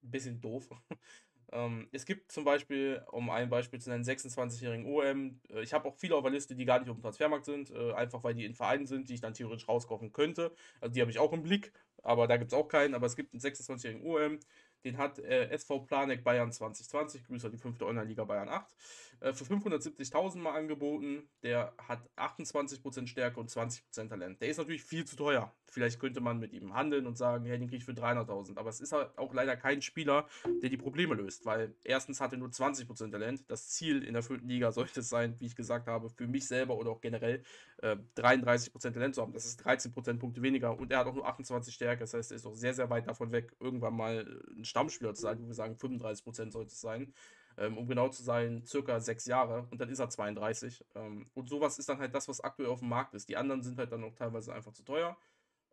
[0.02, 0.68] ein bisschen doof.
[1.52, 5.40] ähm, es gibt zum Beispiel, um ein Beispiel zu nennen, 26-jährigen OM.
[5.50, 7.70] Äh, ich habe auch viele auf der Liste, die gar nicht auf dem Transfermarkt sind,
[7.70, 10.54] äh, einfach weil die in Vereinen sind, die ich dann theoretisch rauskaufen könnte.
[10.80, 12.94] Also die habe ich auch im Blick, aber da gibt es auch keinen.
[12.94, 14.38] Aber es gibt einen 26-jährigen OM,
[14.84, 18.74] den hat äh, SV Planek Bayern 2020, Grüße an die fünfte Online-Liga Bayern 8,
[19.20, 21.28] äh, für 570.000 mal angeboten.
[21.42, 24.40] Der hat 28% Stärke und 20% Talent.
[24.40, 25.54] Der ist natürlich viel zu teuer.
[25.70, 28.58] Vielleicht könnte man mit ihm handeln und sagen, hey, den kriege ich für 300.000.
[28.58, 30.26] Aber es ist halt auch leider kein Spieler,
[30.62, 33.44] der die Probleme löst, weil erstens hat er nur 20% Talent.
[33.48, 36.46] Das Ziel in der vierten Liga sollte es sein, wie ich gesagt habe, für mich
[36.46, 37.42] selber oder auch generell
[37.78, 39.32] äh, 33% Talent zu haben.
[39.32, 42.00] Das ist 13% Punkte weniger und er hat auch nur 28 Stärke.
[42.00, 45.22] Das heißt, er ist auch sehr, sehr weit davon weg, irgendwann mal ein Stammspieler zu
[45.22, 47.12] sein, wo wir sagen, 35% sollte es sein.
[47.60, 50.84] Ähm, um genau zu sein, circa sechs Jahre und dann ist er 32.
[50.94, 53.28] Ähm, und sowas ist dann halt das, was aktuell auf dem Markt ist.
[53.28, 55.16] Die anderen sind halt dann auch teilweise einfach zu teuer.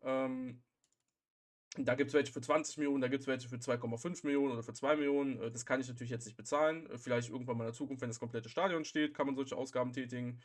[0.04, 0.62] Ähm,
[1.78, 4.64] da gibt es welche für 20 Millionen, da gibt es welche für 2,5 Millionen oder
[4.64, 5.40] für 2 Millionen.
[5.42, 6.90] Äh, das kann ich natürlich jetzt nicht bezahlen.
[6.90, 9.56] Äh, vielleicht irgendwann mal in der Zukunft, wenn das komplette Stadion steht, kann man solche
[9.56, 10.42] Ausgaben tätigen.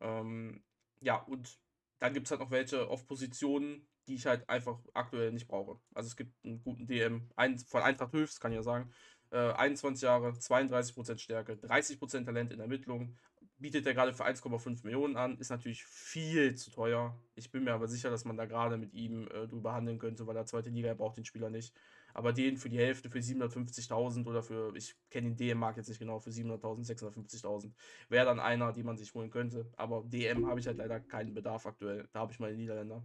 [0.00, 0.62] Ähm,
[1.00, 1.58] ja, und
[1.98, 5.80] dann gibt es halt noch welche auf Positionen, die ich halt einfach aktuell nicht brauche.
[5.94, 8.90] Also es gibt einen guten DM ein, von Eintracht Höchst, kann ich ja sagen.
[9.30, 13.16] Äh, 21 Jahre, 32% Stärke, 30% Talent in Ermittlung.
[13.58, 17.18] Bietet er gerade für 1,5 Millionen an, ist natürlich viel zu teuer.
[17.34, 20.26] Ich bin mir aber sicher, dass man da gerade mit ihm äh, drüber handeln könnte,
[20.26, 21.74] weil er zweite Liga, braucht den Spieler nicht.
[22.12, 25.98] Aber den für die Hälfte, für 750.000 oder für, ich kenne den DM-Markt jetzt nicht
[25.98, 27.72] genau, für 700.000, 650.000,
[28.08, 29.70] wäre dann einer, den man sich holen könnte.
[29.76, 32.08] Aber DM habe ich halt leider keinen Bedarf aktuell.
[32.12, 33.04] Da habe ich meine Niederländer.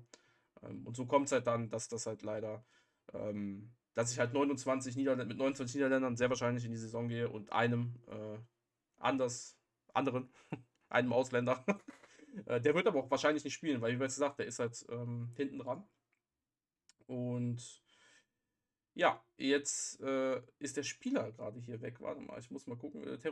[0.63, 2.65] Ähm, und so kommt es halt dann, dass das halt leider,
[3.13, 7.29] ähm, dass ich halt 29 Niederländer, mit 29 Niederländern sehr wahrscheinlich in die Saison gehe
[7.29, 8.37] und einem äh,
[8.97, 9.57] anders,
[9.93, 10.29] anderen,
[10.89, 11.63] einem Ausländer.
[12.45, 14.85] äh, der wird aber auch wahrscheinlich nicht spielen, weil, wie bereits gesagt, der ist halt
[14.89, 15.83] ähm, hinten dran.
[17.07, 17.81] Und
[18.93, 22.01] ja, jetzt äh, ist der Spieler gerade hier weg.
[22.01, 23.03] Warte mal, ich muss mal gucken.
[23.03, 23.23] Äh,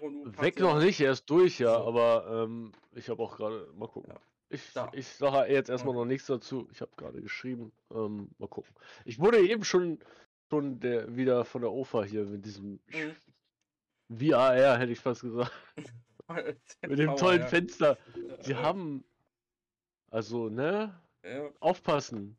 [0.41, 1.87] weg noch nicht, er ist durch, ja, so.
[1.87, 4.13] aber ähm, ich habe auch gerade, mal gucken.
[4.13, 4.21] Ja.
[4.51, 5.99] Ich, ich sage jetzt erstmal okay.
[5.99, 6.67] noch nichts dazu.
[6.71, 7.71] Ich habe gerade geschrieben.
[7.91, 8.73] Ähm, mal gucken.
[9.05, 9.99] Ich wurde eben schon
[10.49, 13.15] schon der, wieder von der OFA hier mit diesem Mhm.
[14.09, 15.51] VAR, hätte ich fast gesagt.
[16.87, 17.47] mit dem tollen.
[17.47, 17.97] Fenster.
[18.41, 19.03] Sie Äh, haben.
[20.11, 20.99] Also, ne?
[21.23, 22.37] Ja, Aufpassen.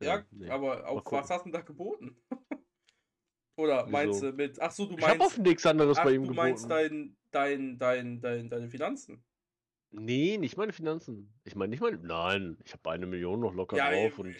[0.00, 0.48] ja nee.
[0.48, 2.16] aber auf was hast du denn da geboten?
[3.56, 4.30] Oder meinst Wieso?
[4.30, 4.60] du mit.
[4.60, 5.34] Ach so, du Ich habe meinst.
[5.34, 6.36] auf nichts anderes Ach, bei ihm du geboten.
[6.36, 9.24] meinst dein, dein, dein, dein, deine Finanzen.
[9.90, 11.32] Nee, nicht meine Finanzen.
[11.44, 11.98] Ich meine nicht meine.
[11.98, 14.36] Nein, ich habe eine Million noch locker Ja, drauf äh, und.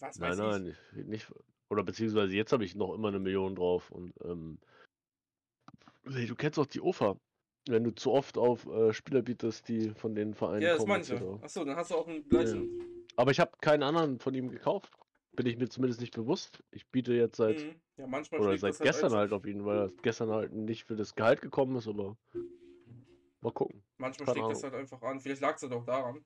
[0.00, 1.32] Was Nein, weiß nein, ich, nicht.
[1.70, 4.58] Oder beziehungsweise jetzt habe ich noch immer eine Million drauf und ähm,
[6.04, 7.18] du kennst auch die OFA.
[7.68, 10.34] Wenn du zu oft auf äh, Spieler bietest, die von den.
[10.34, 10.88] Vereinen Ja, das kommen.
[10.90, 11.38] meine ich ja.
[11.42, 12.68] Achso, dann hast du auch einen gleichen.
[13.16, 14.92] Aber ich habe keinen anderen von ihm gekauft.
[15.32, 16.62] Bin ich mir zumindest nicht bewusst.
[16.70, 17.74] Ich biete jetzt seit Mhm.
[17.98, 19.18] Ja, manchmal oder seit halt gestern ein.
[19.18, 22.16] halt auf ihn, weil er gestern halt nicht für das Gehalt gekommen ist, aber
[23.40, 23.82] mal gucken.
[23.98, 25.20] Manchmal keine schlägt das halt einfach an.
[25.20, 26.24] Vielleicht lag es halt auch daran.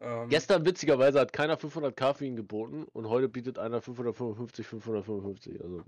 [0.00, 5.60] Ähm, Gestern witzigerweise hat keiner 500k für ihn geboten und heute bietet einer 555, 555.
[5.62, 5.82] Also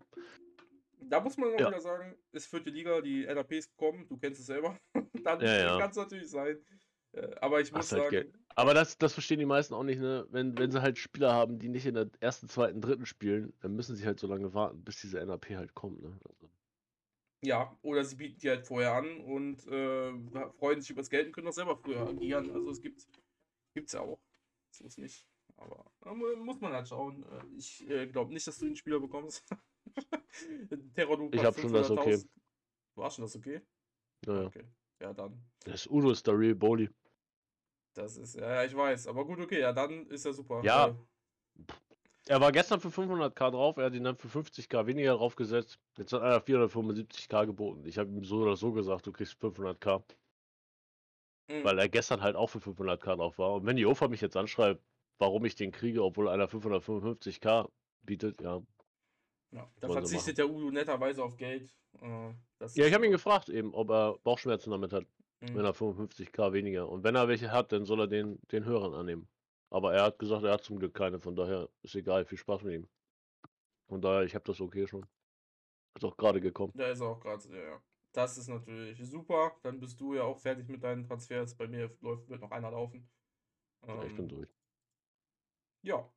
[1.09, 1.67] Da muss man auch Ja.
[1.67, 4.79] wieder sagen, ist vierte Liga, die NAPs kommen, du kennst es selber.
[5.25, 5.79] Dann Ja, ja.
[5.79, 6.65] kann es natürlich sein.
[7.13, 8.39] Äh, Aber ich muss Hast halt sagen, Geld.
[8.55, 10.27] Aber das, das verstehen die meisten auch nicht, ne?
[10.31, 13.75] Wenn, wenn sie halt Spieler haben, die nicht in der ersten, zweiten, dritten spielen, dann
[13.77, 16.19] müssen sie halt so lange warten, bis diese NAP halt kommt, ne?
[16.25, 16.51] Also,
[17.45, 21.27] ja, oder sie bieten die halt vorher an und äh, freuen sich über das Geld
[21.27, 22.51] und können auch selber früher agieren.
[22.51, 23.07] Also es gibt
[23.75, 24.21] gibt's ja auch.
[24.71, 25.29] So ist nicht.
[25.57, 25.93] Aber
[26.37, 27.25] muss man halt schauen.
[27.25, 29.45] Äh, Ich äh, glaube nicht, dass du den Spieler bekommst.
[30.95, 32.19] Terror, du Ich hab schon das okay.
[32.95, 33.61] Du hast schon das okay?
[34.27, 34.47] naja.
[34.47, 34.65] Okay.
[35.01, 35.45] Ja, dann.
[35.65, 36.89] Das Udo ist der Real Bowley.
[37.95, 39.07] Das ist, ja, ja, ich weiß.
[39.07, 40.63] Aber gut, okay, ja, dann ist ja super.
[40.65, 40.89] Ja.
[40.89, 40.95] Äh,
[42.29, 45.79] Er war gestern für 500k drauf, er hat ihn dann für 50k weniger draufgesetzt.
[45.97, 47.85] Jetzt hat einer 475k geboten.
[47.87, 50.03] Ich habe ihm so oder so gesagt, du kriegst 500k.
[51.49, 51.65] mh.
[51.65, 53.55] Weil er gestern halt auch für 500k drauf war.
[53.55, 54.83] Und wenn die OFA mich jetzt anschreibt,
[55.19, 57.71] warum ich den kriege, obwohl einer 555k
[58.03, 58.63] bietet, ja.
[59.57, 61.75] Ja, da verzichtet der Udo netterweise auf Geld.
[62.01, 62.35] Äh,
[62.75, 65.07] Ja, ich habe ihn gefragt eben, ob er Bauchschmerzen damit hat,
[65.41, 65.55] Mhm.
[65.55, 66.89] wenn er 55k weniger.
[66.89, 69.29] Und wenn er welche hat, dann soll er den, den höheren annehmen.
[69.71, 72.63] Aber er hat gesagt, er hat zum Glück keine, von daher ist egal, viel Spaß
[72.63, 72.89] mit ihm.
[73.89, 75.07] Von daher, ich habe das okay schon.
[75.95, 76.73] Ist auch gerade gekommen.
[76.77, 77.83] Da ist er auch gerade, ja, ja.
[78.13, 79.57] Das ist natürlich super.
[79.63, 81.55] Dann bist du ja auch fertig mit deinen Transfers.
[81.57, 83.09] Bei mir läuft, wird noch einer laufen.
[83.87, 84.49] Ja, ich bin Ähm, durch.
[85.83, 86.11] ja.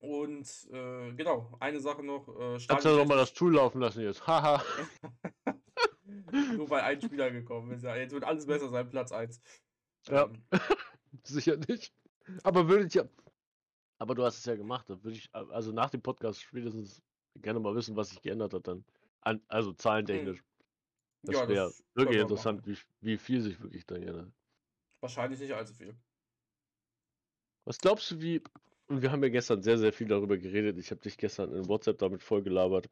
[0.00, 2.26] Und äh, genau, eine Sache noch.
[2.28, 4.26] Äh, Kannst du ja nochmal das Tool laufen lassen jetzt.
[4.26, 4.62] Haha.
[6.56, 7.84] Nur weil ein Spieler gekommen ist.
[7.84, 9.40] Ja, jetzt wird alles besser sein, Platz 1.
[10.08, 10.24] Ja.
[10.24, 10.42] Ähm,
[11.24, 11.92] Sicher nicht.
[12.42, 13.04] Aber würde ich ja.
[13.98, 14.88] Aber du hast es ja gemacht.
[14.88, 17.02] Da würde ich, also nach dem Podcast spätestens
[17.36, 18.84] gerne mal wissen, was sich geändert hat dann.
[19.20, 20.42] An, also zahlentechnisch.
[21.22, 22.78] Das ja, wäre wirklich interessant, machen.
[23.00, 24.32] wie, wie viel sich wirklich dann geändert.
[25.00, 25.94] Wahrscheinlich nicht allzu viel.
[27.66, 28.42] Was glaubst du, wie.
[28.90, 30.76] Und wir haben ja gestern sehr, sehr viel darüber geredet.
[30.76, 32.90] Ich habe dich gestern in WhatsApp damit vollgelabert.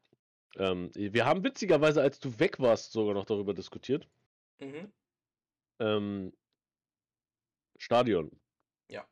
[0.55, 4.07] Ähm, wir haben witzigerweise, als du weg warst, sogar noch darüber diskutiert.
[4.59, 4.93] Mhm.
[5.79, 6.33] Ähm,
[7.77, 8.31] Stadion.
[8.87, 9.05] Ja.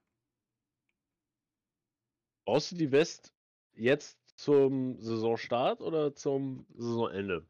[2.45, 3.33] Baust du die West
[3.73, 7.45] jetzt zum Saisonstart oder zum Saisonende?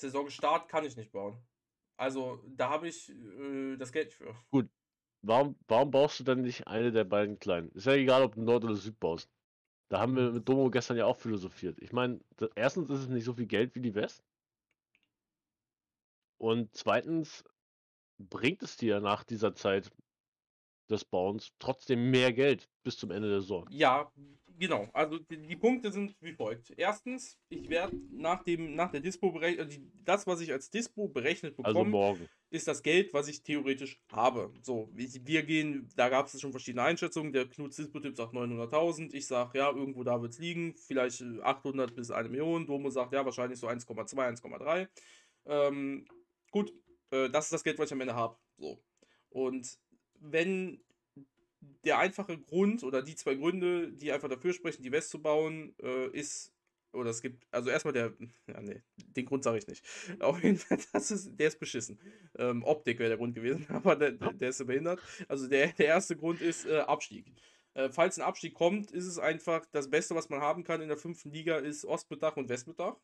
[0.00, 1.38] Saisonstart kann ich nicht bauen.
[1.96, 4.34] Also, da habe ich äh, das Geld für.
[5.26, 7.70] Warum, warum baust du dann nicht eine der beiden kleinen?
[7.70, 9.30] Ist ja egal, ob du Nord oder Süd baust.
[9.88, 11.78] Da haben wir mit Domo gestern ja auch philosophiert.
[11.80, 12.20] Ich meine,
[12.54, 14.22] erstens ist es nicht so viel Geld wie die West.
[16.38, 17.44] Und zweitens
[18.18, 19.90] bringt es dir nach dieser Zeit
[20.90, 23.66] des Bauens trotzdem mehr Geld bis zum Ende der Saison.
[23.70, 24.12] Ja,
[24.58, 24.88] genau.
[24.92, 26.72] Also die, die Punkte sind wie folgt.
[26.76, 31.54] Erstens, ich werde nach dem nach der Dispo berechnet, das, was ich als Dispo berechnet
[31.58, 32.28] Also bekomme, morgen.
[32.50, 34.52] ist das Geld, was ich theoretisch habe.
[34.62, 37.32] So, ich, wir gehen, da gab es schon verschiedene Einschätzungen.
[37.32, 39.12] Der Knut Dispo-Tipp sagt 900.000.
[39.14, 40.74] Ich sage, ja, irgendwo da wird es liegen.
[40.76, 42.66] Vielleicht äh, 800 bis 1 Million.
[42.66, 44.88] Domo sagt, ja, wahrscheinlich so 1,2, 1,3.
[45.46, 46.06] Ähm,
[46.50, 46.72] gut,
[47.10, 48.36] äh, das ist das Geld, was ich am Ende habe.
[48.56, 48.82] So.
[49.30, 49.78] Und
[50.20, 50.80] wenn
[51.84, 55.74] der einfache Grund oder die zwei Gründe, die einfach dafür sprechen, die West zu bauen,
[55.82, 56.52] äh, ist,
[56.92, 58.12] oder es gibt, also erstmal der,
[58.46, 59.84] ja, nee, den Grund sage ich nicht.
[60.20, 61.98] Auf jeden Fall, das ist, der ist beschissen.
[62.38, 65.00] Ähm, Optik wäre der Grund gewesen, aber der, der, ist behindert.
[65.28, 67.26] Also der, der erste Grund ist äh, Abstieg.
[67.74, 70.88] Äh, falls ein Abstieg kommt, ist es einfach das Beste, was man haben kann in
[70.88, 72.96] der fünften Liga, ist Ostbettdach und Westbettdach.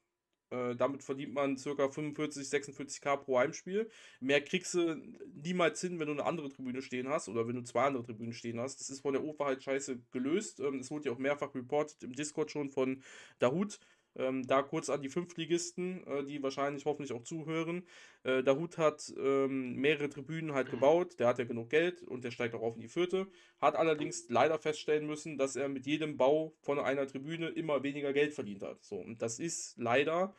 [0.50, 1.88] Äh, damit verdient man ca.
[1.88, 3.90] 45, 46k pro Heimspiel.
[4.20, 4.96] Mehr kriegst du
[5.34, 8.32] niemals hin, wenn du eine andere Tribüne stehen hast oder wenn du zwei andere Tribünen
[8.32, 8.80] stehen hast.
[8.80, 10.60] Das ist von der UFA halt scheiße gelöst.
[10.60, 13.02] Ähm, Es wurde ja auch mehrfach reported im Discord schon von
[13.38, 13.78] Dahut.
[14.16, 17.86] Ähm, da kurz an die Fünftligisten, äh, die wahrscheinlich hoffentlich auch zuhören.
[18.24, 22.24] Äh, der Hut hat ähm, mehrere Tribünen halt gebaut, der hat ja genug Geld und
[22.24, 23.28] der steigt auch auf in die vierte.
[23.60, 28.12] Hat allerdings leider feststellen müssen, dass er mit jedem Bau von einer Tribüne immer weniger
[28.12, 28.82] Geld verdient hat.
[28.82, 30.34] So, und das ist leider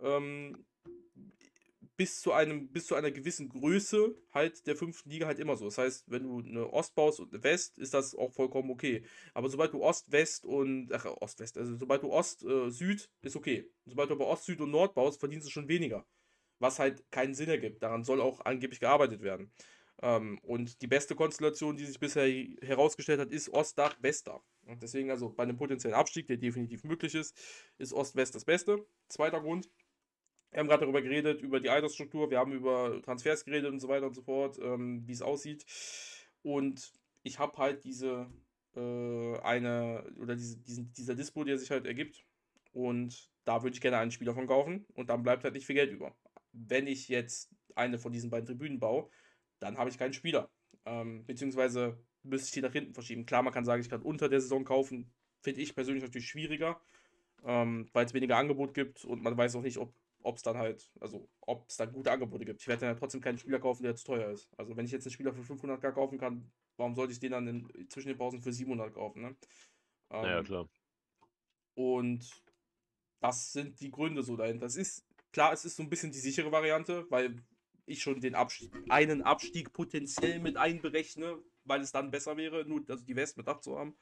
[0.00, 0.64] ähm,
[1.96, 5.66] bis zu einem, bis zu einer gewissen Größe halt der fünften Liga halt immer so.
[5.66, 9.04] Das heißt, wenn du eine Ost baust und eine West, ist das auch vollkommen okay.
[9.32, 13.08] Aber sobald du Ost, West und, ach, Ost, West, also sobald du Ost, äh, Süd,
[13.22, 13.70] ist okay.
[13.86, 16.04] Sobald du aber Ost, Süd und Nord baust, verdienst du schon weniger.
[16.58, 17.82] Was halt keinen Sinn ergibt.
[17.82, 19.52] Daran soll auch angeblich gearbeitet werden.
[20.02, 22.26] Ähm, und die beste Konstellation, die sich bisher
[22.62, 24.42] herausgestellt hat, ist Ostdach, Westdach.
[24.66, 27.36] Und deswegen also bei einem potenziellen Abstieg, der definitiv möglich ist,
[27.78, 28.84] ist Ost-West das Beste.
[29.08, 29.68] Zweiter Grund,
[30.54, 33.88] wir haben gerade darüber geredet, über die Altersstruktur, wir haben über Transfers geredet und so
[33.88, 35.66] weiter und so fort, ähm, wie es aussieht.
[36.42, 36.92] Und
[37.24, 38.30] ich habe halt diese
[38.76, 42.24] äh, eine, oder diese, diesen, dieser Dispo, der sich halt ergibt.
[42.72, 45.74] Und da würde ich gerne einen Spieler von kaufen und dann bleibt halt nicht viel
[45.74, 46.14] Geld über.
[46.52, 49.10] Wenn ich jetzt eine von diesen beiden Tribünen baue,
[49.58, 50.52] dann habe ich keinen Spieler.
[50.86, 53.26] Ähm, beziehungsweise müsste ich die nach hinten verschieben.
[53.26, 55.12] Klar, man kann sagen, ich kann unter der Saison kaufen.
[55.40, 56.80] Finde ich persönlich natürlich schwieriger,
[57.44, 59.92] ähm, weil es weniger Angebot gibt und man weiß auch nicht, ob
[60.24, 62.60] ob es dann halt, also ob es dann gute Angebote gibt.
[62.62, 64.48] Ich werde dann ja trotzdem keinen Spieler kaufen, der zu teuer ist.
[64.56, 67.46] Also wenn ich jetzt einen Spieler für 500k kaufen kann, warum sollte ich den dann
[67.46, 69.36] in, zwischen den Pausen für 700 kaufen, ne?
[70.10, 70.68] Ähm, ja, klar.
[71.74, 72.42] Und
[73.20, 74.64] das sind die Gründe so dahinter.
[74.64, 77.36] Das ist, klar, es ist so ein bisschen die sichere Variante, weil
[77.84, 82.82] ich schon den Abstieg, einen Abstieg potenziell mit einberechne, weil es dann besser wäre, nur
[82.88, 83.94] also die West mit abzuhaben.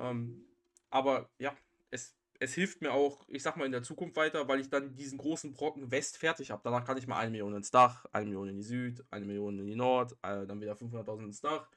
[0.00, 0.48] Ähm,
[0.90, 1.56] aber ja,
[1.90, 4.96] es es hilft mir auch, ich sag mal, in der Zukunft weiter, weil ich dann
[4.96, 6.62] diesen großen Brocken West fertig habe.
[6.64, 9.58] Danach kann ich mal eine Million ins Dach, eine Million in die Süd, eine Million
[9.58, 11.68] in die Nord, äh, dann wieder 500.000 ins Dach.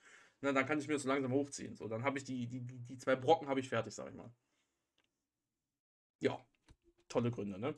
[0.41, 1.75] Na, dann kann ich mir das so langsam hochziehen.
[1.75, 4.31] So, dann habe ich die, die, die zwei Brocken habe ich fertig, sag ich mal.
[6.19, 6.39] Ja,
[7.09, 7.75] tolle Gründe, ne?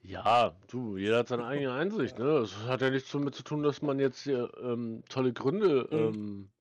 [0.00, 2.40] Ja, du, jeder hat seine eigene Einsicht, ne?
[2.40, 5.98] Das hat ja nichts damit zu tun, dass man jetzt hier ähm, tolle Gründe mhm.
[5.98, 6.52] ähm,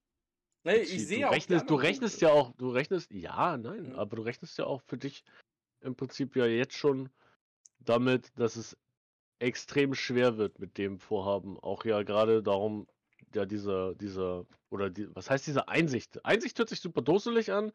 [0.63, 1.34] Nee, ich sehe auch.
[1.34, 3.95] Rechnest, du rechnest ja auch, du rechnest, ja, nein, mhm.
[3.95, 5.24] aber du rechnest ja auch für dich
[5.82, 7.10] im Prinzip ja jetzt schon
[7.80, 8.78] damit, dass es
[9.39, 11.60] extrem schwer wird mit dem Vorhaben.
[11.60, 12.88] Auch ja gerade darum,
[13.34, 16.24] ja, dieser, dieser, oder die, was heißt diese Einsicht?
[16.24, 17.71] Einsicht hört sich super dusselig an,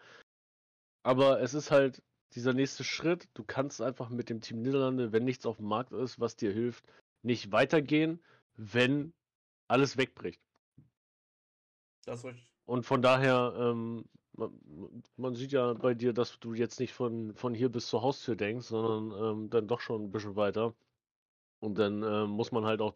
[1.02, 2.02] aber es ist halt
[2.34, 3.28] dieser nächste Schritt.
[3.34, 6.52] Du kannst einfach mit dem Team Niederlande, wenn nichts auf dem Markt ist, was dir
[6.52, 6.84] hilft,
[7.22, 8.22] nicht weitergehen,
[8.54, 9.12] wenn
[9.66, 10.40] alles wegbricht.
[12.04, 12.55] Das ist richtig.
[12.66, 14.52] Und von daher, ähm, man,
[15.16, 18.36] man, sieht ja bei dir, dass du jetzt nicht von, von hier bis zur Haustür
[18.36, 20.74] denkst, sondern ähm, dann doch schon ein bisschen weiter.
[21.60, 22.94] Und dann äh, muss man halt auch,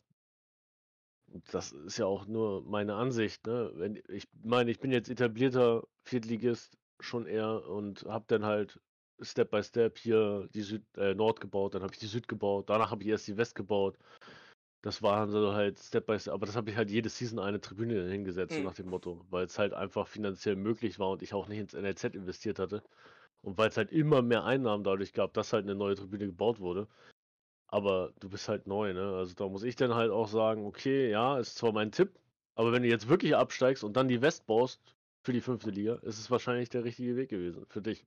[1.53, 3.71] das ist ja auch nur meine Ansicht, ne?
[3.75, 8.81] Wenn, ich meine, ich bin jetzt etablierter Viertligist schon eher und habe dann halt
[9.23, 12.69] Step by Step hier die Süd, äh, Nord gebaut, dann habe ich die Süd gebaut,
[12.69, 13.99] danach habe ich erst die West gebaut
[14.83, 17.61] das waren so halt Step by Step, aber das habe ich halt jede Season eine
[17.61, 18.67] Tribüne hingesetzt, so mhm.
[18.67, 21.75] nach dem Motto, weil es halt einfach finanziell möglich war und ich auch nicht ins
[21.75, 22.83] NLZ investiert hatte.
[23.43, 26.61] Und weil es halt immer mehr Einnahmen dadurch gab, dass halt eine neue Tribüne gebaut
[26.61, 26.89] wurde.
[27.69, 29.15] Aber du bist halt neu, ne?
[29.17, 32.19] Also da muss ich dann halt auch sagen, okay, ja, ist zwar mein Tipp,
[32.55, 34.81] aber wenn du jetzt wirklich absteigst und dann die West baust
[35.23, 38.05] für die fünfte Liga, ist es wahrscheinlich der richtige Weg gewesen für dich.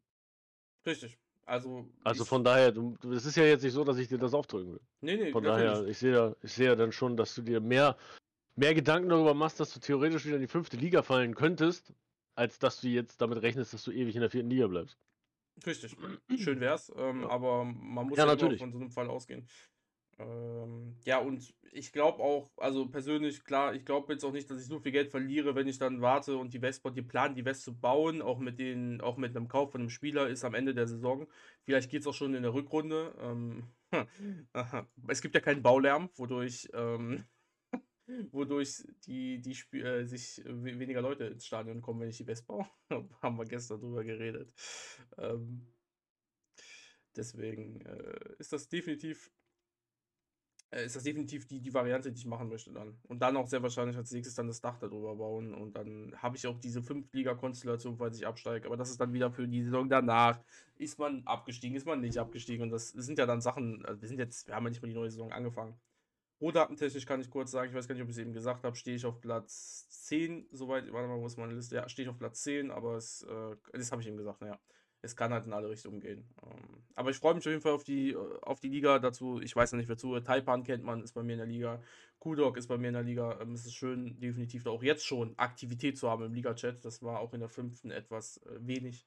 [0.86, 1.17] Richtig.
[1.45, 4.34] Also, also von daher, du, es ist ja jetzt nicht so, dass ich dir das
[4.34, 4.82] aufdrücken will.
[5.01, 5.91] Nee, nee, Von daher, nicht.
[5.91, 7.97] ich sehe ja, ich sehe ja dann schon, dass du dir mehr,
[8.56, 11.93] mehr Gedanken darüber machst, dass du theoretisch wieder in die fünfte Liga fallen könntest,
[12.36, 14.97] als dass du jetzt damit rechnest, dass du ewig in der vierten Liga bleibst.
[15.65, 15.95] Richtig.
[16.38, 18.60] Schön wär's, ähm, aber man muss Ja, ja natürlich.
[18.60, 19.47] von so einem Fall ausgehen.
[20.23, 24.62] Ähm, ja, und ich glaube auch, also persönlich, klar, ich glaube jetzt auch nicht, dass
[24.62, 27.45] ich so viel Geld verliere, wenn ich dann warte und die Westport, die planen, die
[27.45, 30.53] West zu bauen, auch mit den, auch mit einem Kauf von einem Spieler, ist am
[30.53, 31.27] Ende der Saison.
[31.63, 33.15] Vielleicht geht es auch schon in der Rückrunde.
[33.19, 33.63] Ähm,
[35.07, 37.25] es gibt ja keinen Baulärm, wodurch, ähm,
[38.31, 42.45] wodurch die, die Sp äh, sich weniger Leute ins Stadion kommen, wenn ich die West
[42.47, 42.67] baue.
[43.21, 44.53] Haben wir gestern drüber geredet.
[45.17, 45.67] Ähm,
[47.15, 49.31] deswegen äh, ist das definitiv
[50.73, 52.97] äh, ist das definitiv die, die Variante, die ich machen möchte dann.
[53.07, 55.53] Und dann auch sehr wahrscheinlich als nächstes dann das Dach darüber bauen.
[55.53, 58.67] Und dann habe ich auch diese Fünf-Liga-Konstellation, falls ich absteige.
[58.67, 60.39] Aber das ist dann wieder für die Saison danach.
[60.77, 62.63] Ist man abgestiegen, ist man nicht abgestiegen.
[62.63, 64.88] Und das sind ja dann Sachen, also wir sind jetzt, wir haben ja nicht mal
[64.88, 65.75] die neue Saison angefangen.
[66.41, 68.75] Rohdatentechnisch kann ich kurz sagen, ich weiß gar nicht, ob ich es eben gesagt habe,
[68.75, 71.76] stehe ich auf Platz 10, soweit, warte mal, wo ist meine Liste?
[71.76, 74.59] Ja, stehe ich auf Platz 10, aber es, äh, das habe ich eben gesagt, naja.
[75.04, 76.26] Es kann halt in alle Richtungen gehen.
[76.43, 79.41] Ähm, aber ich freue mich auf jeden Fall auf die, auf die Liga dazu.
[79.41, 80.18] Ich weiß noch nicht, wer zu.
[80.22, 81.84] Taipan kennt man, ist bei mir in der Liga.
[82.20, 83.38] Kudok ist bei mir in der Liga.
[83.41, 86.86] Ähm, es ist schön, definitiv auch jetzt schon Aktivität zu haben im Liga-Chat.
[86.86, 89.06] Das war auch in der fünften etwas äh, wenig.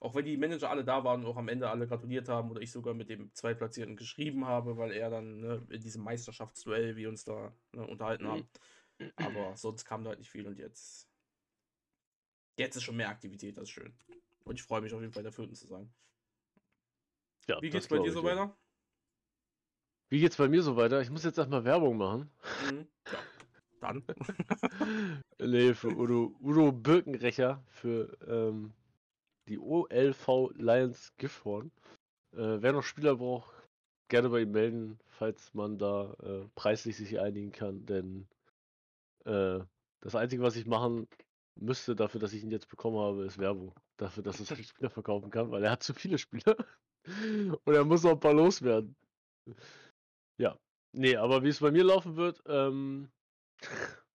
[0.00, 2.60] Auch wenn die Manager alle da waren und auch am Ende alle gratuliert haben oder
[2.60, 7.08] ich sogar mit dem Zweitplatzierten geschrieben habe, weil er dann ne, in diesem Meisterschaftsduell wir
[7.08, 8.48] uns da ne, unterhalten haben.
[9.14, 11.08] Aber sonst kam da halt nicht viel und jetzt.
[12.58, 13.94] Jetzt ist schon mehr Aktivität, das ist schön.
[14.46, 15.92] Und ich freue mich auf jeden Fall, der Vierten zu sein.
[17.48, 18.30] Ja, Wie geht's bei dir so ja.
[18.30, 18.56] weiter?
[20.08, 21.00] Wie geht's bei mir so weiter?
[21.00, 22.30] Ich muss jetzt erstmal Werbung machen.
[22.70, 22.86] Mhm.
[23.10, 23.18] Ja,
[23.80, 24.04] dann.
[25.40, 28.72] nee, für Udo, Udo Birkenrecher für ähm,
[29.48, 31.72] die OLV Lions Gifthorn.
[32.32, 33.52] Äh, wer noch Spieler braucht,
[34.06, 38.28] gerne bei ihm melden, falls man da äh, preislich sich einigen kann, denn
[39.24, 39.58] äh,
[40.00, 41.08] das Einzige, was ich machen
[41.56, 43.74] müsste dafür, dass ich ihn jetzt bekommen habe, ist Werbung.
[43.96, 46.56] Dafür, dass es halt Spieler verkaufen kann, weil er hat zu viele Spieler.
[47.64, 48.96] Und er muss auch ein paar loswerden.
[50.38, 50.58] Ja.
[50.92, 53.10] Nee, aber wie es bei mir laufen wird, ähm.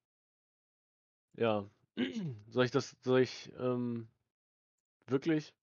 [1.37, 1.69] ja.
[2.49, 4.07] Soll ich das, soll ich, ähm,
[5.07, 5.53] wirklich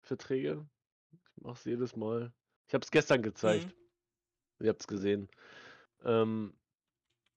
[0.00, 0.66] Verträge?
[1.12, 2.32] Ich mach's jedes Mal.
[2.68, 3.66] Ich hab's gestern gezeigt.
[3.66, 4.66] Mhm.
[4.66, 5.28] Ihr habt's gesehen.
[6.04, 6.54] Ähm,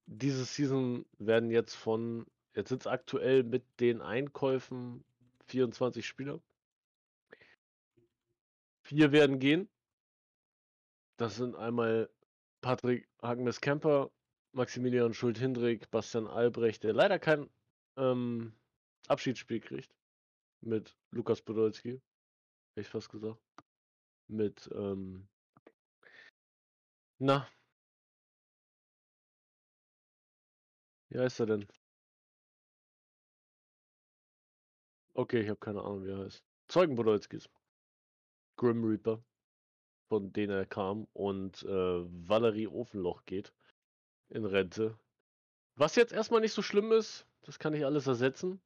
[0.05, 2.25] diese Season werden jetzt von
[2.55, 5.03] Jetzt sind es aktuell mit den Einkäufen
[5.47, 6.41] 24 Spieler.
[8.83, 9.69] Vier werden gehen.
[11.17, 12.09] Das sind einmal
[12.61, 14.09] Patrick Hagmes Kemper,
[14.53, 17.49] Maximilian Schuld-Hindrik, Bastian Albrecht, der leider kein
[17.97, 18.53] ähm,
[19.07, 19.93] Abschiedsspiel kriegt.
[20.61, 22.01] Mit Lukas Podolski.
[22.71, 23.41] Hätte ich fast gesagt.
[24.27, 25.27] Mit, ähm,
[27.19, 27.47] na.
[31.09, 31.67] Wie heißt er denn?
[35.15, 36.43] Okay, ich habe keine Ahnung, wie er heißt.
[36.67, 37.49] Zeugen Podolskis.
[38.57, 39.23] Grim Reaper,
[40.09, 43.53] von denen er kam, und äh, Valerie Ofenloch geht
[44.29, 44.99] in Rente.
[45.75, 48.61] Was jetzt erstmal nicht so schlimm ist, das kann ich alles ersetzen.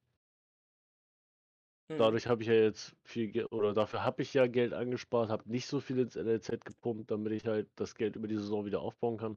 [1.91, 1.99] Hm.
[1.99, 5.47] Dadurch habe ich ja jetzt viel Geld, oder dafür habe ich ja Geld angespart, habe
[5.51, 8.81] nicht so viel ins NLZ gepumpt, damit ich halt das Geld über die Saison wieder
[8.81, 9.35] aufbauen kann.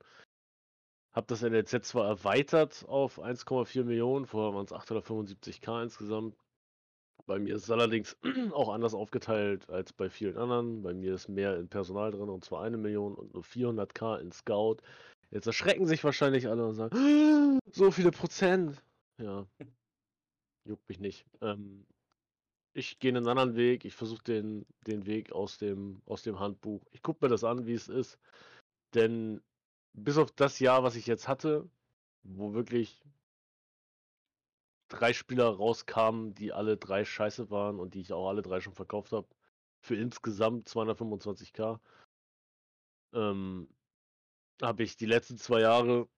[1.13, 6.37] Habe das NLZ zwar erweitert auf 1,4 Millionen, vorher waren es 875k insgesamt,
[7.27, 8.17] bei mir ist es allerdings
[8.53, 10.83] auch anders aufgeteilt als bei vielen anderen.
[10.83, 14.33] Bei mir ist mehr in Personal drin und zwar eine Million und nur 400k in
[14.33, 14.79] Scout.
[15.31, 18.83] Jetzt erschrecken sich wahrscheinlich alle und sagen, so viele Prozent.
[19.19, 19.47] Ja,
[20.65, 21.25] juckt mich nicht.
[21.41, 21.87] Ähm,
[22.75, 23.85] ich gehe einen anderen Weg.
[23.85, 26.83] Ich versuche den, den Weg aus dem, aus dem Handbuch.
[26.93, 28.19] Ich gucke mir das an, wie es ist.
[28.95, 29.41] Denn
[29.95, 31.69] bis auf das Jahr, was ich jetzt hatte,
[32.25, 33.03] wo wirklich
[34.93, 38.75] drei Spieler rauskamen, die alle drei scheiße waren und die ich auch alle drei schon
[38.75, 39.27] verkauft habe.
[39.81, 41.81] Für insgesamt 225k.
[43.15, 43.69] Ähm,
[44.63, 46.09] habe ich die letzten zwei Jahre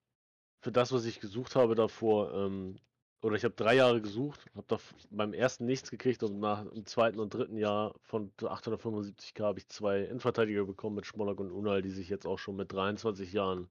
[0.61, 2.79] für das, was ich gesucht habe davor, ähm,
[3.21, 4.77] oder ich habe drei Jahre gesucht, habe da
[5.09, 9.67] beim ersten nichts gekriegt und nach dem zweiten und dritten Jahr von 875k habe ich
[9.67, 13.67] zwei Innenverteidiger bekommen mit Schmollack und Unal, die sich jetzt auch schon mit 23 Jahren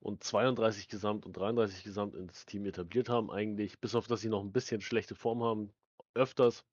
[0.00, 4.28] und 32 Gesamt und 33 Gesamt ins Team etabliert haben, eigentlich, bis auf dass sie
[4.28, 5.72] noch ein bisschen schlechte Form haben,
[6.14, 6.64] öfters.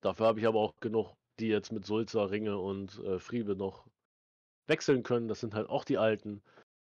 [0.00, 3.86] Dafür habe ich aber auch genug, die jetzt mit Sulzer, Ringe und äh, Friebe noch
[4.66, 5.28] wechseln können.
[5.28, 6.42] Das sind halt auch die alten.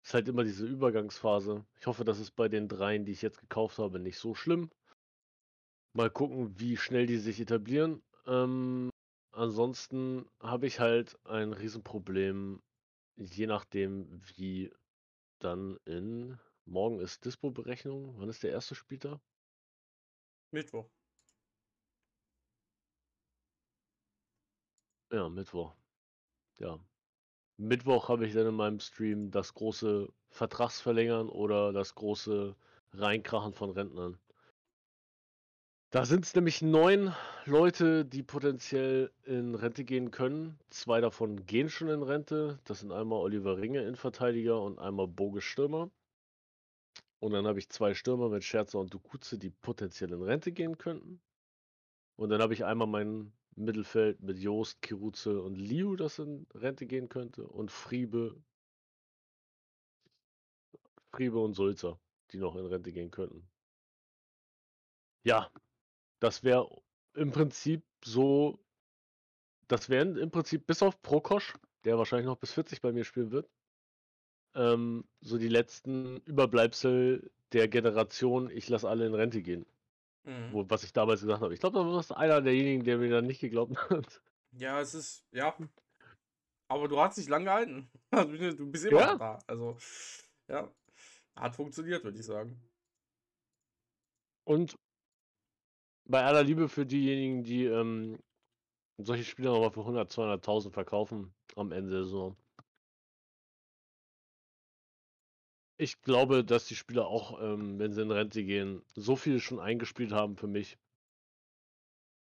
[0.03, 1.63] Ist halt immer diese Übergangsphase.
[1.79, 4.71] Ich hoffe, das ist bei den dreien, die ich jetzt gekauft habe, nicht so schlimm.
[5.93, 8.01] Mal gucken, wie schnell die sich etablieren.
[8.25, 8.89] Ähm,
[9.31, 12.61] ansonsten habe ich halt ein Riesenproblem,
[13.17, 14.71] je nachdem, wie
[15.43, 18.15] dann in morgen ist Dispo-Berechnung.
[18.17, 19.19] Wann ist der erste Spieltag?
[20.51, 20.89] Mittwoch.
[25.11, 25.73] Ja, Mittwoch.
[26.59, 26.79] Ja.
[27.57, 32.55] Mittwoch habe ich dann in meinem Stream das große Vertragsverlängern oder das große
[32.93, 34.19] Reinkrachen von Rentnern.
[35.91, 37.13] Da sind es nämlich neun
[37.43, 40.57] Leute, die potenziell in Rente gehen können.
[40.69, 42.61] Zwei davon gehen schon in Rente.
[42.63, 45.91] Das sind einmal Oliver Ringe, Innenverteidiger, und einmal Boge Stürmer.
[47.19, 50.77] Und dann habe ich zwei Stürmer mit Scherzer und Dukuze, die potenziell in Rente gehen
[50.77, 51.19] könnten.
[52.15, 56.85] Und dann habe ich einmal mein Mittelfeld mit Joost, Kiruze und Liu, das in Rente
[56.85, 57.45] gehen könnte.
[57.45, 58.41] Und Friebe,
[61.11, 61.99] Friebe und Sulzer,
[62.31, 63.45] die noch in Rente gehen könnten.
[65.23, 65.51] Ja,
[66.21, 66.69] das wäre
[67.15, 68.57] im Prinzip so
[69.71, 71.53] das wären im Prinzip bis auf Prokosch,
[71.85, 73.49] der wahrscheinlich noch bis 40 bei mir spielen wird,
[74.53, 79.65] ähm, so die letzten Überbleibsel der Generation, ich lasse alle in Rente gehen.
[80.23, 80.49] Mhm.
[80.51, 81.53] Wo, was ich damals gesagt habe.
[81.53, 84.21] Ich glaube, da war einer derjenigen, der mir dann nicht geglaubt hat.
[84.51, 85.55] Ja, es ist, ja.
[86.67, 87.89] Aber du hast dich lang gehalten.
[88.11, 89.15] Also, du bist immer Ja.
[89.17, 89.39] da.
[89.47, 89.77] Also,
[90.49, 90.69] ja.
[91.35, 92.61] Hat funktioniert, würde ich sagen.
[94.43, 94.77] Und
[96.11, 98.19] bei aller Liebe für diejenigen, die ähm,
[98.97, 102.35] solche Spieler nochmal für 100, 200.000 verkaufen am Ende der Saison.
[105.77, 109.59] Ich glaube, dass die Spieler auch, ähm, wenn sie in Rente gehen, so viel schon
[109.59, 110.77] eingespielt haben für mich.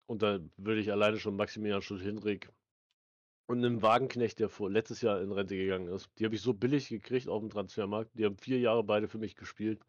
[0.07, 2.49] Und da würde ich alleine schon Maximilian Schulz-Hinrich
[3.47, 6.11] und einen Wagenknecht, der vor letztes Jahr in Rente gegangen ist.
[6.19, 8.11] Die habe ich so billig gekriegt auf dem Transfermarkt.
[8.19, 9.81] Die haben vier Jahre beide für mich gespielt.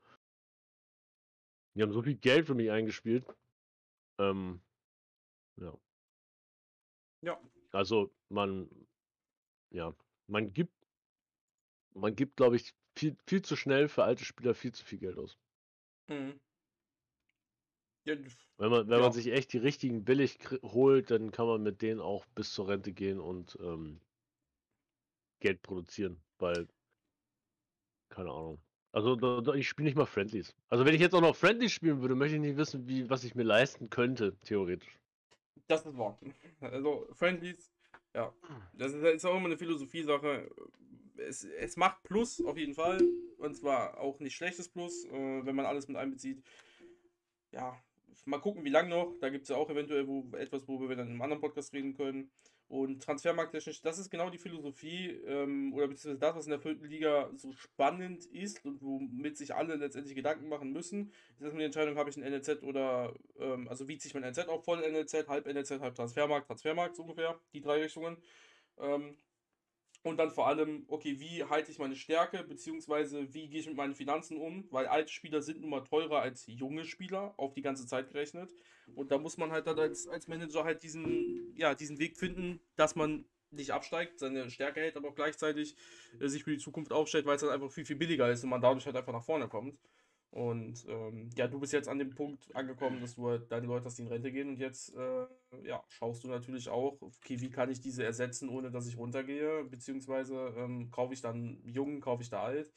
[1.76, 3.26] Die haben so viel Geld für mich eingespielt.
[4.20, 4.62] Ähm,
[5.58, 5.80] ja.
[7.22, 7.40] Ja.
[7.72, 8.88] Also man,
[9.72, 9.96] ja,
[10.28, 10.74] man gibt,
[11.94, 15.18] man gibt, glaube ich, viel, viel zu schnell für alte Spieler viel zu viel Geld
[15.20, 15.38] aus.
[16.10, 16.40] Mhm.
[18.06, 18.16] Ja,
[18.58, 19.02] Wenn man, wenn Ja.
[19.02, 22.68] man sich echt die richtigen billig holt, dann kann man mit denen auch bis zur
[22.68, 24.02] Rente gehen und ähm,
[25.42, 26.70] Geld produzieren, weil,
[28.10, 28.64] keine Ahnung.
[28.92, 30.56] Also da, da, ich spiele nicht mal Friendlies.
[30.70, 33.24] Also wenn ich jetzt auch noch Friendlies spielen würde, möchte ich nicht wissen, wie, was
[33.24, 34.98] ich mir leisten könnte, theoretisch.
[35.68, 36.18] Das ist wahr.
[36.62, 37.72] Also, Friendlies,
[38.16, 38.34] ja.
[38.74, 40.50] Das ist, ist auch immer eine Philosophie-Sache.
[41.18, 43.00] Es, es macht Plus auf jeden Fall.
[43.38, 46.44] Und zwar auch nicht schlechtes Plus, äh, wenn man alles mit einbezieht.
[47.52, 47.80] Ja,
[48.26, 49.14] mal gucken, wie lange noch.
[49.20, 51.94] Da gibt es ja auch eventuell wo, etwas, worüber wir dann einem anderen Podcast reden
[51.96, 52.32] können.
[52.70, 56.86] Und transfermarkttechnisch, das ist genau die Philosophie, ähm, oder beziehungsweise das, was in der vierten
[56.86, 61.66] Liga so spannend ist und womit sich alle letztendlich Gedanken machen müssen, ist erstmal die
[61.66, 65.28] Entscheidung, habe ich ein NLZ oder, ähm, also wiegt sich mein NLZ auf voll NLZ,
[65.28, 68.18] halb NLZ, halb Transfermarkt, Transfermarkt, so ungefähr, die drei Richtungen.
[68.78, 69.18] Ähm,
[70.04, 73.76] und dann vor allem, okay, wie halte ich meine Stärke, beziehungsweise wie gehe ich mit
[73.76, 77.62] meinen Finanzen um, weil alte Spieler sind nun mal teurer als junge Spieler, auf die
[77.62, 78.54] ganze Zeit gerechnet.
[78.96, 81.29] Und da muss man halt dann als, als Manager halt diesen,
[81.60, 85.76] ja, diesen Weg finden, dass man nicht absteigt, seine Stärke hält, aber auch gleichzeitig
[86.20, 88.50] äh, sich für die Zukunft aufstellt, weil es dann einfach viel, viel billiger ist und
[88.50, 89.80] man dadurch halt einfach nach vorne kommt.
[90.32, 93.86] Und ähm, ja, du bist jetzt an dem Punkt angekommen, dass du halt deine Leute
[93.86, 95.26] hast, die in Rente gehen und jetzt äh,
[95.64, 99.64] ja, schaust du natürlich auch, okay, wie kann ich diese ersetzen, ohne dass ich runtergehe,
[99.64, 102.72] beziehungsweise ähm, kaufe ich dann jung, kaufe ich da alt.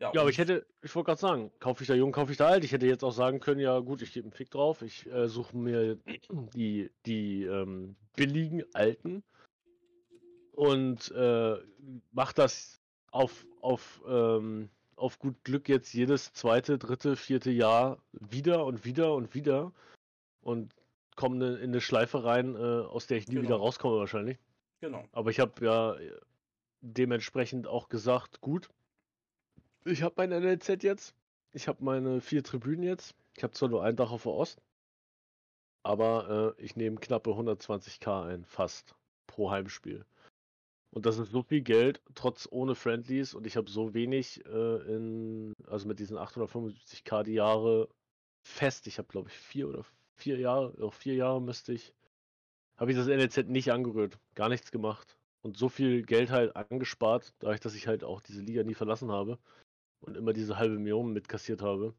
[0.00, 2.38] Ja, aber und- ich hätte, ich wollte gerade sagen, kaufe ich da jung, kaufe ich
[2.38, 2.64] da alt.
[2.64, 4.82] Ich hätte jetzt auch sagen können, ja gut, ich gebe einen Fick drauf.
[4.82, 5.98] Ich äh, suche mir
[6.54, 9.22] die, die ähm, billigen Alten
[10.52, 11.56] und äh,
[12.12, 12.80] mache das
[13.12, 19.14] auf, auf, ähm, auf gut Glück jetzt jedes zweite, dritte, vierte Jahr wieder und wieder
[19.14, 19.72] und wieder
[20.42, 20.74] und
[21.16, 23.56] komme in eine Schleife rein, äh, aus der ich nie wieder Genau.
[23.56, 24.38] rauskomme wahrscheinlich.
[24.80, 25.04] Genau.
[25.12, 26.10] Aber ich habe ja äh,
[26.80, 28.70] dementsprechend auch gesagt, gut,
[29.84, 31.14] ich habe mein NLZ jetzt,
[31.52, 33.14] ich habe meine vier Tribünen jetzt.
[33.36, 34.60] Ich habe zwar nur ein Dach auf der Ost,
[35.82, 38.94] aber äh, ich nehme knappe 120k ein, fast
[39.26, 40.04] pro Heimspiel.
[40.92, 44.94] Und das ist so viel Geld, trotz ohne Friendlies und ich habe so wenig äh,
[44.94, 47.88] in, also mit diesen 875k die Jahre
[48.42, 48.86] fest.
[48.86, 49.84] Ich habe glaube ich vier oder
[50.16, 51.94] vier Jahre, auch vier Jahre müsste ich,
[52.76, 57.32] habe ich das NLZ nicht angerührt, gar nichts gemacht und so viel Geld halt angespart,
[57.38, 59.38] dadurch, dass ich halt auch diese Liga nie verlassen habe
[60.00, 61.94] und immer diese halbe Million mitkassiert habe,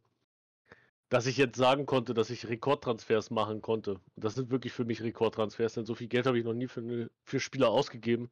[1.10, 3.96] dass ich jetzt sagen konnte, dass ich Rekordtransfers machen konnte.
[3.96, 6.68] Und das sind wirklich für mich Rekordtransfers, denn so viel Geld habe ich noch nie
[6.68, 8.32] für, eine, für Spieler ausgegeben.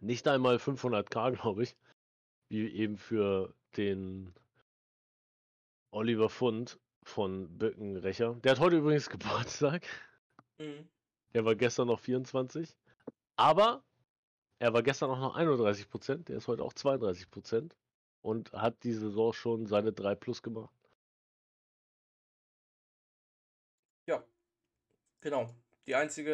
[0.00, 1.76] Nicht einmal 500k, glaube ich,
[2.48, 4.32] wie eben für den
[5.90, 8.34] Oliver Fund von Birkenrecher.
[8.44, 9.86] Der hat heute übrigens Geburtstag.
[10.58, 10.88] Mhm.
[11.34, 12.76] Der war gestern noch 24.
[13.36, 13.82] Aber
[14.58, 16.28] er war gestern auch noch 31 Prozent.
[16.28, 17.76] Der ist heute auch 32 Prozent.
[18.26, 20.74] Und hat die Saison schon seine 3 plus gemacht.
[24.08, 24.24] Ja,
[25.20, 25.48] genau.
[25.86, 26.32] Die einzige,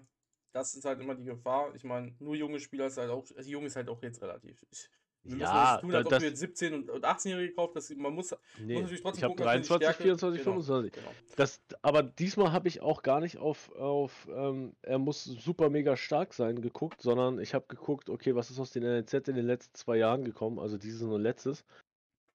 [0.00, 0.06] äh,
[0.52, 1.74] das ist halt immer die Gefahr.
[1.74, 4.64] Ich meine, nur junge Spieler ist halt auch, also jung ist halt auch jetzt relativ.
[4.70, 4.90] Ich,
[5.24, 7.96] wir müssen Ja, das tun, als ob du jetzt 17 und, und 18-Jährige gekauft hast.
[7.96, 10.44] Man muss, Nee, muss natürlich trotzdem ich habe gucken, dass du die 23, Stärke- 24,
[10.44, 10.92] genau, 25.
[10.92, 11.14] Genau.
[11.36, 15.96] Das, aber diesmal habe ich auch gar nicht auf, auf ähm, er muss super mega
[15.96, 19.46] stark sein geguckt, sondern ich habe geguckt, okay, was ist aus den NLZ in den
[19.46, 21.64] letzten zwei Jahren gekommen, also dieses und letztes.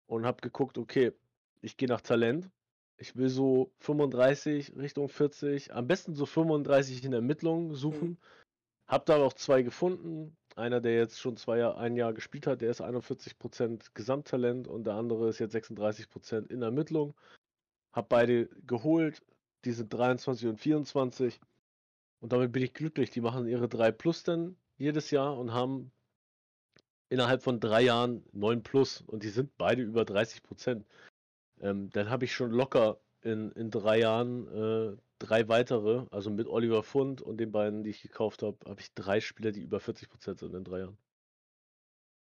[0.07, 1.11] Und habe geguckt, okay,
[1.61, 2.49] ich gehe nach Talent.
[2.99, 8.17] Ich will so 35 Richtung 40, am besten so 35 in der Ermittlung suchen.
[8.87, 10.35] Hab da auch zwei gefunden.
[10.57, 14.85] Einer, der jetzt schon zwei Jahr, ein Jahr gespielt hat, der ist 41% Gesamttalent und
[14.85, 17.13] der andere ist jetzt 36% in Ermittlung.
[17.93, 19.21] Hab beide geholt.
[19.65, 21.39] Die sind 23 und 24.
[22.21, 23.11] Und damit bin ich glücklich.
[23.11, 25.91] Die machen ihre 3 Plus dann jedes Jahr und haben
[27.09, 29.01] innerhalb von drei Jahren 9 Plus.
[29.01, 30.87] Und die sind beide über 30 Prozent.
[31.61, 36.47] Ähm, dann habe ich schon locker in, in drei Jahren äh, drei weitere, also mit
[36.47, 39.77] Oliver Fund und den beiden, die ich gekauft habe, habe ich drei Spieler, die über
[39.79, 40.97] 40% sind in drei Jahren.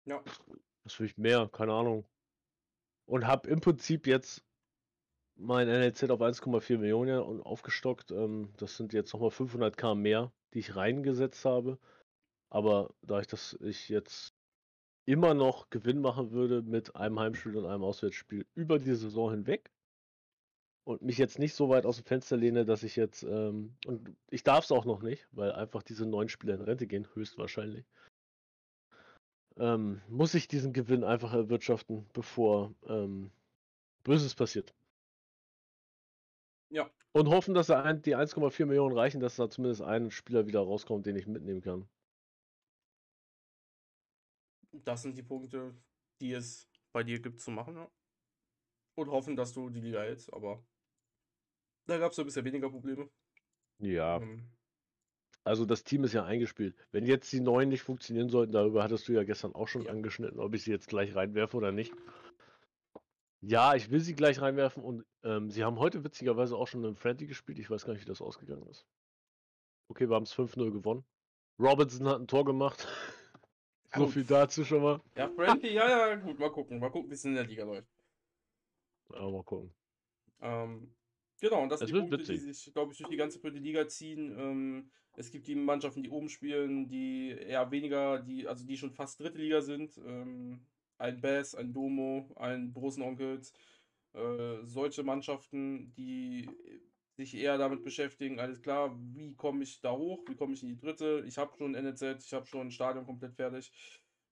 [0.07, 0.23] Ja.
[0.85, 2.05] Das will ich mehr, keine Ahnung.
[3.07, 4.45] Und habe im Prinzip jetzt
[5.37, 8.11] mein NLZ auf 1,4 Millionen und aufgestockt.
[8.11, 11.79] Ähm, das sind jetzt nochmal 500k mehr, die ich reingesetzt habe.
[12.51, 14.35] Aber da ich das ich jetzt
[15.07, 19.74] immer noch Gewinn machen würde mit einem Heimspiel und einem Auswärtsspiel über die Saison hinweg
[20.85, 24.15] und mich jetzt nicht so weit aus dem Fenster lehne, dass ich jetzt ähm, und
[24.31, 27.85] ich darf es auch noch nicht, weil einfach diese neun Spieler in Rente gehen, höchstwahrscheinlich.
[29.57, 33.31] Ähm, muss ich diesen Gewinn einfach erwirtschaften, bevor ähm,
[34.03, 34.75] Böses passiert.
[36.71, 36.91] Ja.
[37.13, 40.61] Und hoffen, dass da ein, die 1,4 Millionen reichen, dass da zumindest ein Spieler wieder
[40.61, 41.89] rauskommt, den ich mitnehmen kann.
[44.73, 45.73] Das sind die Punkte,
[46.21, 47.77] die es bei dir gibt zu machen.
[47.77, 47.89] Ja.
[48.97, 50.65] Und hoffen, dass du die Liga hältst, aber
[51.87, 53.09] da gab es ein bisschen weniger Probleme.
[53.79, 54.17] Ja.
[54.17, 54.51] Ähm,
[55.45, 56.75] Also das Team ist ja eingespielt.
[56.91, 59.91] Wenn jetzt die neuen nicht funktionieren sollten, darüber hattest du ja gestern auch schon Ja.
[59.91, 61.93] angeschnitten, ob ich sie jetzt gleich reinwerfe oder nicht.
[63.43, 66.97] Ja, ich will sie gleich reinwerfen und ähm, sie haben heute witzigerweise auch schon einen
[66.97, 67.59] Friendly gespielt.
[67.59, 68.87] Ich weiß gar nicht, wie das ausgegangen ist.
[69.89, 71.05] Okay, wir haben es 5-0 gewonnen.
[71.59, 72.87] Robinson hat ein Tor gemacht.
[73.97, 75.01] So viel dazu schon mal.
[75.15, 76.81] ja, Friendly, ja, ja, gut, mal gucken.
[76.81, 77.87] Mal gucken, wie es in der Liga läuft.
[79.13, 79.73] Ja, mal gucken.
[80.41, 80.93] Ähm,
[81.49, 82.41] genau, und das Es sind die Punkte, die witzig.
[82.55, 84.35] sich, glaube ich, durch die ganze vierte Liga ziehen.
[84.39, 88.93] Ähm, es gibt die Mannschaften, die oben spielen, die eher weniger, die, also die schon
[88.93, 89.97] fast dritte Liga sind.
[89.99, 90.67] Ähm,
[90.99, 93.53] ein Bass, ein Domo, ein Brosenonkels.
[94.15, 96.49] Äh, solche Mannschaften, die
[97.17, 100.69] sich eher damit beschäftigen, alles klar, wie komme ich da hoch, wie komme ich in
[100.71, 101.25] die dritte?
[101.27, 103.73] Ich habe schon NLZ, ich habe schon ein Stadion komplett fertig.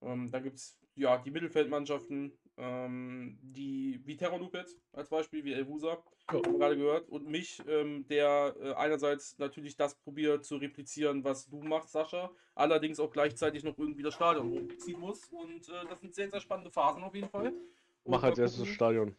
[0.01, 5.53] Ähm, dann gibt es ja die Mittelfeldmannschaften, ähm, die wie Terrorloop jetzt als Beispiel, wie
[5.53, 10.57] Elvusa, haben wir gerade gehört, und mich, ähm, der äh, einerseits natürlich das probiert zu
[10.57, 15.25] replizieren, was du machst, Sascha, allerdings auch gleichzeitig noch irgendwie das Stadion hochziehen muss.
[15.27, 17.49] Und äh, das sind sehr, sehr spannende Phasen auf jeden Fall.
[18.05, 19.17] Und Mach als erstes gucken- Stadion.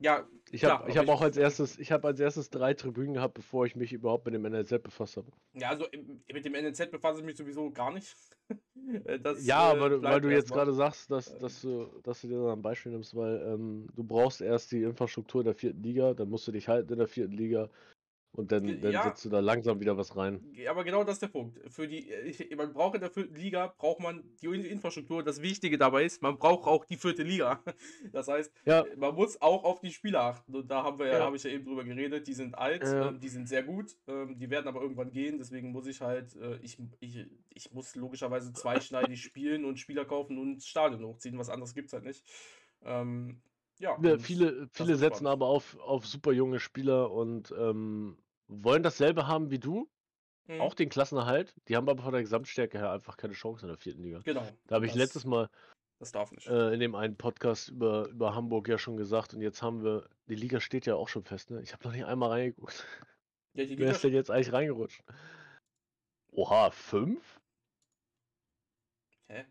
[0.00, 2.74] Ja, Ich habe ich aber hab ich- auch als erstes, ich habe als erstes drei
[2.74, 5.28] Tribünen gehabt, bevor ich mich überhaupt mit dem NLZ befasst habe.
[5.54, 5.86] ja, also
[6.32, 8.14] mit dem NLZ befasse ich mich sowieso gar nicht.
[9.06, 12.28] Äh, das, Ja, äh, weil bleibt du jetzt gerade sagst, dass, dass, du, dass du
[12.28, 16.12] dir da ein Beispiel nimmst, weil ähm, du brauchst erst die Infrastruktur der vierten Liga,
[16.12, 17.70] dann musst du dich halten in der vierten Liga
[18.36, 19.04] und dann, dann ja.
[19.04, 20.44] setzt du da langsam wieder was rein.
[20.68, 21.60] Aber genau das ist der Punkt.
[21.72, 25.22] Für die, ich, man braucht in der vierten Liga, braucht man die Infrastruktur.
[25.22, 27.62] Das Wichtige dabei ist, man braucht auch die vierte Liga.
[28.12, 30.54] Das heißt, Ja, man muss auch auf die Spieler achten.
[30.54, 33.20] Und da haben wir ja, habe ich ja eben drüber geredet, die sind alt, ähm,
[33.20, 35.38] die sind sehr gut, ähm, die werden aber irgendwann gehen.
[35.38, 40.38] Deswegen muss ich halt, äh, ich, ich, ich muss logischerweise zweischneidig spielen und Spieler kaufen
[40.38, 41.38] und Stadion hochziehen.
[41.38, 42.24] Was anderes gibt es halt nicht.
[42.84, 43.40] Ähm,
[43.78, 45.32] ja, viele, viele setzen spannend.
[45.32, 48.16] aber auf, auf super junge Spieler und ähm,
[48.48, 49.88] wollen dasselbe haben wie du,
[50.46, 50.60] Mhm.
[50.60, 51.54] auch den Klassenerhalt.
[51.68, 54.20] Die haben aber von der Gesamtstärke her einfach keine Chance in der vierten Liga.
[54.24, 54.46] Genau.
[54.66, 55.48] Da habe ich letztes Mal
[56.00, 56.46] Das darf nicht.
[56.46, 60.06] äh, in dem einen Podcast über, über Hamburg ja schon gesagt und jetzt haben wir,
[60.28, 61.62] die Liga steht ja auch schon fest, ne?
[61.62, 62.86] Ich habe noch nicht einmal reingeguckt.
[63.54, 65.02] ja, Wer ist denn jetzt eigentlich reingerutscht?
[66.32, 67.40] Oha, fünf?
[69.28, 69.46] Hä?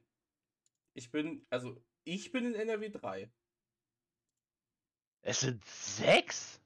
[0.94, 3.32] Ich bin, also, ich bin in NRW 3.
[5.24, 6.62] Es sind sechs?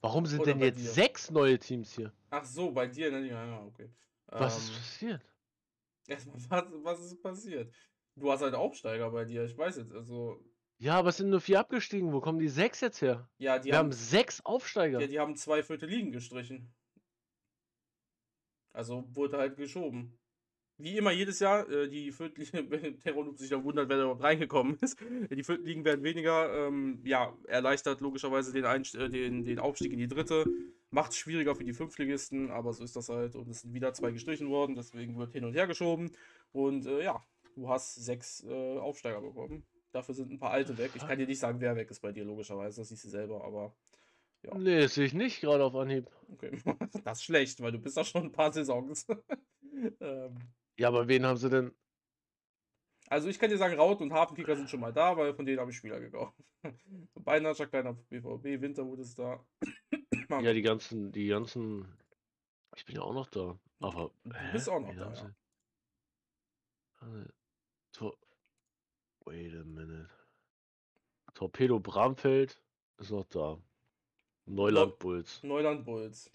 [0.00, 0.94] Warum sind Oder denn jetzt dir?
[0.94, 2.14] sechs neue Teams hier?
[2.30, 3.26] Ach so, bei dir, ne?
[3.28, 3.92] Ja, ja, okay.
[4.36, 5.22] Was ist Ähm, passiert?
[6.06, 7.74] Erstmal, was, was ist passiert?
[8.14, 10.44] Du hast halt Aufsteiger bei dir, ich weiß jetzt, also,
[10.78, 12.12] Ja, aber es sind nur vier abgestiegen.
[12.14, 13.28] Wo kommen die sechs jetzt her?
[13.38, 15.04] ja, die Wir haben haben, sechs Aufsteiger.
[15.04, 16.74] ja, die haben zwei vierte Ligen gestrichen.
[18.72, 20.20] Also wurde halt geschoben.
[20.78, 24.22] Wie immer jedes Jahr, äh, die Viertligen, wenn Terrorloop sich da wundert, wer da überhaupt
[24.22, 24.98] reingekommen ist.
[25.30, 29.98] Die Viertligen werden weniger, ähm, ja, erleichtert logischerweise den, Einst äh, den, den Aufstieg in
[29.98, 30.44] die dritte.
[30.90, 33.34] Macht es schwieriger für die Fünftligisten, aber so ist das halt.
[33.34, 36.12] Und es sind wieder zwei gestrichen worden, deswegen wird hin und her geschoben.
[36.52, 37.22] Und äh, ja,
[37.54, 39.64] du hast sechs äh, Aufsteiger bekommen.
[39.92, 40.92] Dafür sind ein paar alte weg.
[40.94, 42.82] Ich kann dir nicht sagen, wer weg ist bei dir, logischerweise.
[42.82, 43.74] Das siehst du selber, aber
[44.42, 44.56] ja.
[44.58, 46.10] Nee, das sehe ich nicht gerade auf Anhieb.
[46.32, 46.50] okay.
[47.04, 49.06] Das ist schlecht, weil du bist da schon ein paar Saisons.
[50.00, 50.36] ähm,
[50.78, 51.72] Ja, aber wen haben sie denn?
[53.08, 55.60] Also ich kann dir sagen, Raut und Hafenkicker sind schon mal da, weil von denen
[55.60, 56.36] habe ich Spieler gekauft.
[57.14, 59.44] Beinahe kleiner BVB, Winterhut ist da.
[60.28, 61.86] Ja, die ganzen, die ganzen.
[62.74, 63.56] Ich bin ja auch noch da.
[63.78, 64.10] Aber.
[64.24, 64.52] Du hä?
[64.52, 65.34] bist auch noch Wen da, ja.
[67.92, 68.16] Tor
[69.24, 70.08] Wait a minute.
[71.34, 72.60] Torpedo Bramfeld
[72.98, 73.58] ist noch da.
[74.46, 76.30] Neuland Bulls Neuland Bulls.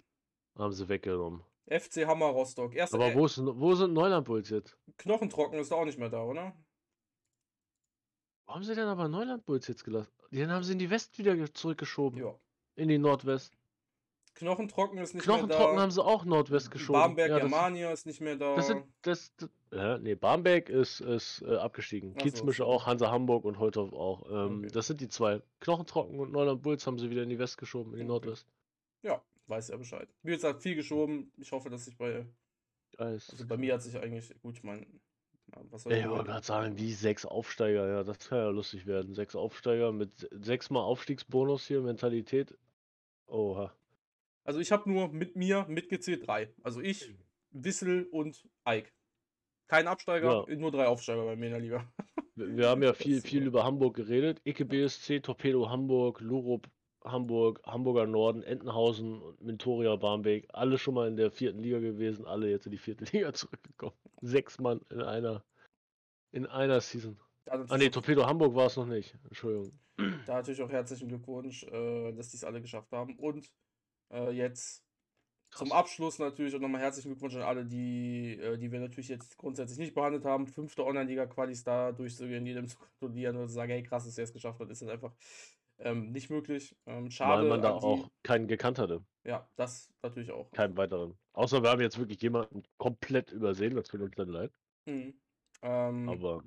[0.57, 1.43] haben sie weggenommen.
[1.71, 2.75] FC Hammer Rostock.
[2.75, 4.77] Erst Aber äh, wo, ist, wo sind Neuland Bulls jetzt?
[4.97, 6.53] Knochentrocken ist auch nicht mehr da, oder?
[8.45, 10.11] Wo haben sie denn aber Neuland Bulls jetzt gelassen?
[10.31, 12.19] Den haben sie in die West wieder ge- zurückgeschoben.
[12.19, 12.35] Ja.
[12.75, 13.57] In die Nordwest.
[14.35, 15.81] Knochentrocken ist nicht mehr Knochentrocken da.
[15.81, 16.99] haben sie auch Nordwest geschoben.
[17.01, 18.55] Bamberg Ja, das, Germania ist nicht mehr da.
[18.55, 22.13] das sind, das, das ja, nee, Bamberg ist, ist äh, abgestiegen.
[22.17, 24.25] Ach Kiezmische auch, Hansa Hamburg und Holtorf auch.
[24.29, 24.67] Ähm, Okay.
[24.73, 25.41] Das sind die zwei.
[25.59, 28.07] Knochentrocken und Neuland Bulls haben sie wieder in die West geschoben, in die Okay.
[28.11, 28.47] Nordwest.
[29.03, 30.09] Ja, weiß ja Bescheid.
[30.23, 31.31] Wie gesagt, viel geschoben.
[31.37, 32.25] Ich hoffe, dass sich bei.
[32.97, 33.31] Geist.
[33.31, 34.33] Also bei mir hat sich eigentlich.
[34.41, 34.81] Gut, ich meine.
[35.53, 38.39] Ja, was soll Ja, ich ich wollte gerade sagen, wie sechs Aufsteiger, ja, das kann
[38.39, 39.13] ja lustig werden.
[39.13, 42.57] Sechs Aufsteiger mit se- sechsmal Aufstiegsbonus hier, Mentalität.
[43.27, 43.71] Oha.
[44.43, 46.49] Also ich habe nur mit mir mitgezählt drei.
[46.63, 47.13] Also ich,
[47.51, 48.93] Wissel und Eik.
[49.67, 51.93] Kein Absteiger, nur drei Aufsteiger bei mir in der Liga.
[52.35, 54.41] Wir, wir haben ja viel, viel über Hamburg geredet.
[54.43, 56.67] Icke BSC, Torpedo Hamburg, Lurup
[57.03, 60.47] Hamburg, Hamburger Norden, Entenhausen und Mintoria Barmbek.
[60.53, 63.95] Alle schon mal in der vierten Liga gewesen, alle jetzt in die vierte Liga zurückgekommen.
[64.21, 65.43] Sechs Mann in einer,
[66.31, 67.19] in einer Season.
[67.45, 69.15] Da Ah ne, auch, Torpedo Hamburg war es noch nicht.
[69.25, 69.71] Entschuldigung.
[70.25, 73.17] da natürlich auch herzlichen Glückwunsch, äh, dass die es alle geschafft haben.
[73.17, 73.51] Und
[74.11, 74.83] äh, jetzt
[75.51, 75.79] zum Krass.
[75.79, 79.79] Abschluss natürlich auch nochmal herzlichen Glückwunsch an alle, die, äh, die wir natürlich jetzt grundsätzlich
[79.79, 80.47] nicht behandelt haben.
[80.47, 84.33] Fünfte Online-Liga-Qualis da durchzugehen, jedem zu gratulieren und zu sagen, hey krass, dass ihr es
[84.33, 85.13] geschafft habt, ist das einfach
[85.83, 86.75] ähm, nicht möglich.
[86.85, 89.03] Ähm, schade Weil man da die, auch keinen gekannt hatte.
[89.23, 90.49] Ja, das natürlich auch.
[90.51, 91.17] Keinen weiteren.
[91.33, 94.51] Außer wir haben jetzt wirklich jemanden komplett übersehen, das tut uns dann leid.
[94.85, 95.13] Mhm.
[95.61, 96.43] Ähm, Aber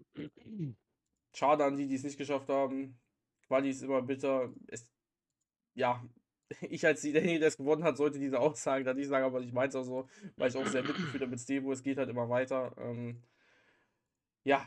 [1.35, 2.99] schade an die, die es nicht geschafft haben.
[3.47, 4.53] Quali ist immer bitter.
[4.66, 4.89] Es,
[5.74, 6.05] ja,
[6.62, 9.53] ich als derjenige, der es gewonnen hat, sollte diese Aussage dann nicht sagen, aber ich
[9.53, 11.72] meine es auch so, weil ich auch sehr mitgefühlt habe mit Stevo.
[11.72, 12.74] Es geht halt immer weiter.
[12.78, 13.22] Ähm,
[14.45, 14.66] ja,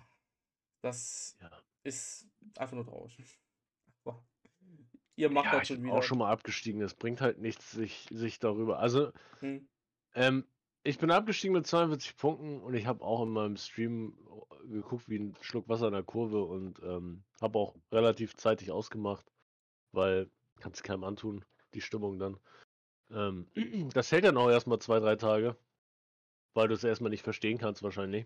[0.81, 1.51] das ja.
[1.83, 3.39] ist einfach nur traurig.
[5.17, 5.97] Ihr macht ja, das ich schon bin wieder.
[5.97, 6.81] auch schon mal abgestiegen.
[6.81, 8.79] Es bringt halt nichts, sich, sich darüber.
[8.79, 9.67] Also, Hm,
[10.13, 10.45] ähm,
[10.83, 14.17] ich bin abgestiegen mit 42 Punkten und ich habe auch in meinem Stream
[14.69, 19.25] geguckt wie ein Schluck Wasser in der Kurve und ähm, habe auch relativ zeitig ausgemacht,
[19.91, 21.43] weil kannst keinem antun,
[21.73, 22.39] die Stimmung dann.
[23.11, 23.47] Ähm,
[23.93, 25.57] das hält dann auch erstmal zwei, drei Tage,
[26.53, 28.25] weil du es erstmal nicht verstehen kannst wahrscheinlich.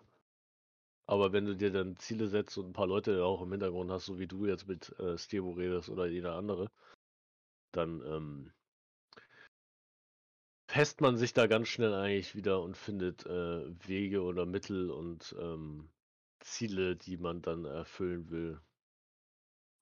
[1.08, 4.06] Aber wenn du dir dann Ziele setzt und ein paar Leute auch im Hintergrund hast,
[4.06, 6.72] so wie du jetzt mit äh, Stevo redest oder jeder andere,
[7.72, 8.52] dann ähm,
[10.68, 15.36] fässt man sich da ganz schnell eigentlich wieder und findet äh, Wege oder Mittel und
[15.40, 15.90] ähm,
[16.40, 18.62] Ziele, die man dann erfüllen will.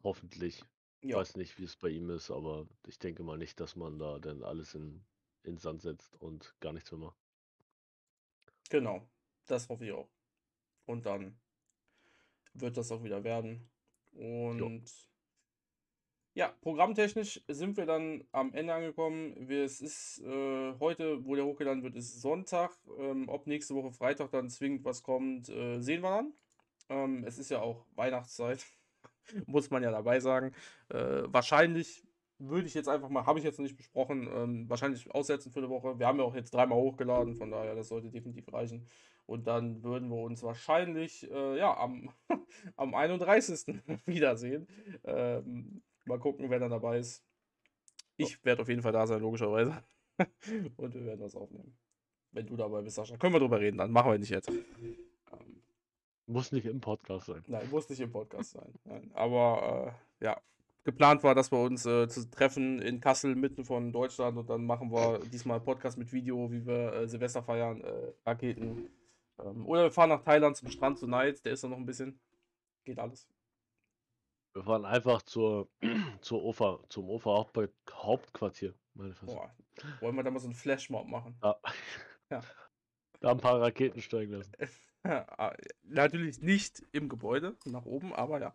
[0.03, 0.63] Hoffentlich.
[1.01, 3.75] Ich ja, weiß nicht, wie es bei ihm ist, aber ich denke mal nicht, dass
[3.75, 5.05] man da dann alles in,
[5.43, 7.17] in Sand setzt und gar nichts mehr macht.
[8.69, 9.07] genau.
[9.45, 10.09] Das hoffe ich auch.
[10.89, 11.37] Und dann
[12.55, 13.69] wird das auch wieder werden.
[14.11, 14.83] Und
[16.33, 19.35] ja, programmtechnisch sind wir dann am Ende angekommen.
[19.47, 22.75] Wir, es ist äh, heute, wo der hochgeladen wird, ist Sonntag.
[22.97, 26.33] Ähm, ob nächste Woche Freitag dann zwingend was kommt, äh, sehen wir dann.
[26.89, 28.65] Ähm, es ist ja auch Weihnachtszeit,
[29.45, 30.53] muss man ja dabei sagen.
[30.89, 32.03] Äh, wahrscheinlich
[32.39, 35.59] würde ich jetzt einfach mal, habe ich jetzt noch nicht besprochen, ähm, wahrscheinlich aussetzen für
[35.59, 35.99] eine Woche.
[35.99, 38.87] Wir haben ja auch jetzt dreimal hochgeladen, von daher, das sollte definitiv reichen.
[39.29, 42.09] Und dann würden wir uns wahrscheinlich äh, ja, am,
[42.75, 43.79] am 31.
[44.07, 44.67] wiedersehen.
[45.03, 47.23] Ähm, mal gucken, wer dann dabei ist.
[48.17, 49.83] Ich werde auf jeden Fall da sein, logischerweise.
[50.77, 51.77] Und wir werden was aufnehmen.
[52.31, 53.17] Wenn du dabei bist, Sascha.
[53.17, 54.49] Können wir drüber reden, dann machen wir nicht jetzt.
[54.49, 55.61] Ähm,
[56.25, 57.43] Muss nicht im Podcast sein.
[57.45, 58.73] nein, muss nicht im Podcast sein.
[58.83, 59.11] Nein.
[59.13, 60.41] Aber äh, ja,
[60.85, 64.39] geplant war, dass wir uns äh, zu treffen in Kassel, mitten von Deutschland.
[64.39, 68.89] Und dann machen wir diesmal Podcast mit Video, wie wir äh, Silvester feiern, äh, Raketen.
[69.43, 71.43] Ähm, oder wir fahren nach Thailand zum Strand zu Night.
[71.45, 72.19] Der ist da noch ein bisschen.
[72.85, 73.27] Geht alles.
[74.53, 75.69] Wir fahren einfach zur,
[76.21, 78.73] zur OFA, zum OFA Haupt Hauptquartier.
[78.93, 79.15] Meine.
[79.21, 79.53] Boah,
[80.01, 81.37] wollen wir da mal so einen Flashmob machen?
[81.41, 81.55] Ah.
[82.29, 82.41] Ja.
[83.21, 84.53] Da ein paar Raketen steigen lassen.
[85.03, 88.53] Ah, Natürlich nicht im Gebäude, nach oben, aber ja.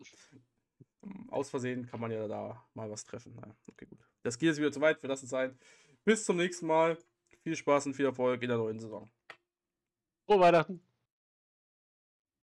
[1.29, 3.35] Aus Versehen kann man ja da mal was treffen.
[3.35, 3.99] Naja, okay, gut.
[4.21, 5.57] Das geht jetzt wieder zu weit, wir lassen es sein.
[6.03, 6.97] Bis zum nächsten Mal.
[7.41, 9.09] Viel Spaß und viel Erfolg in der neuen Saison.
[10.27, 10.65] Kumara.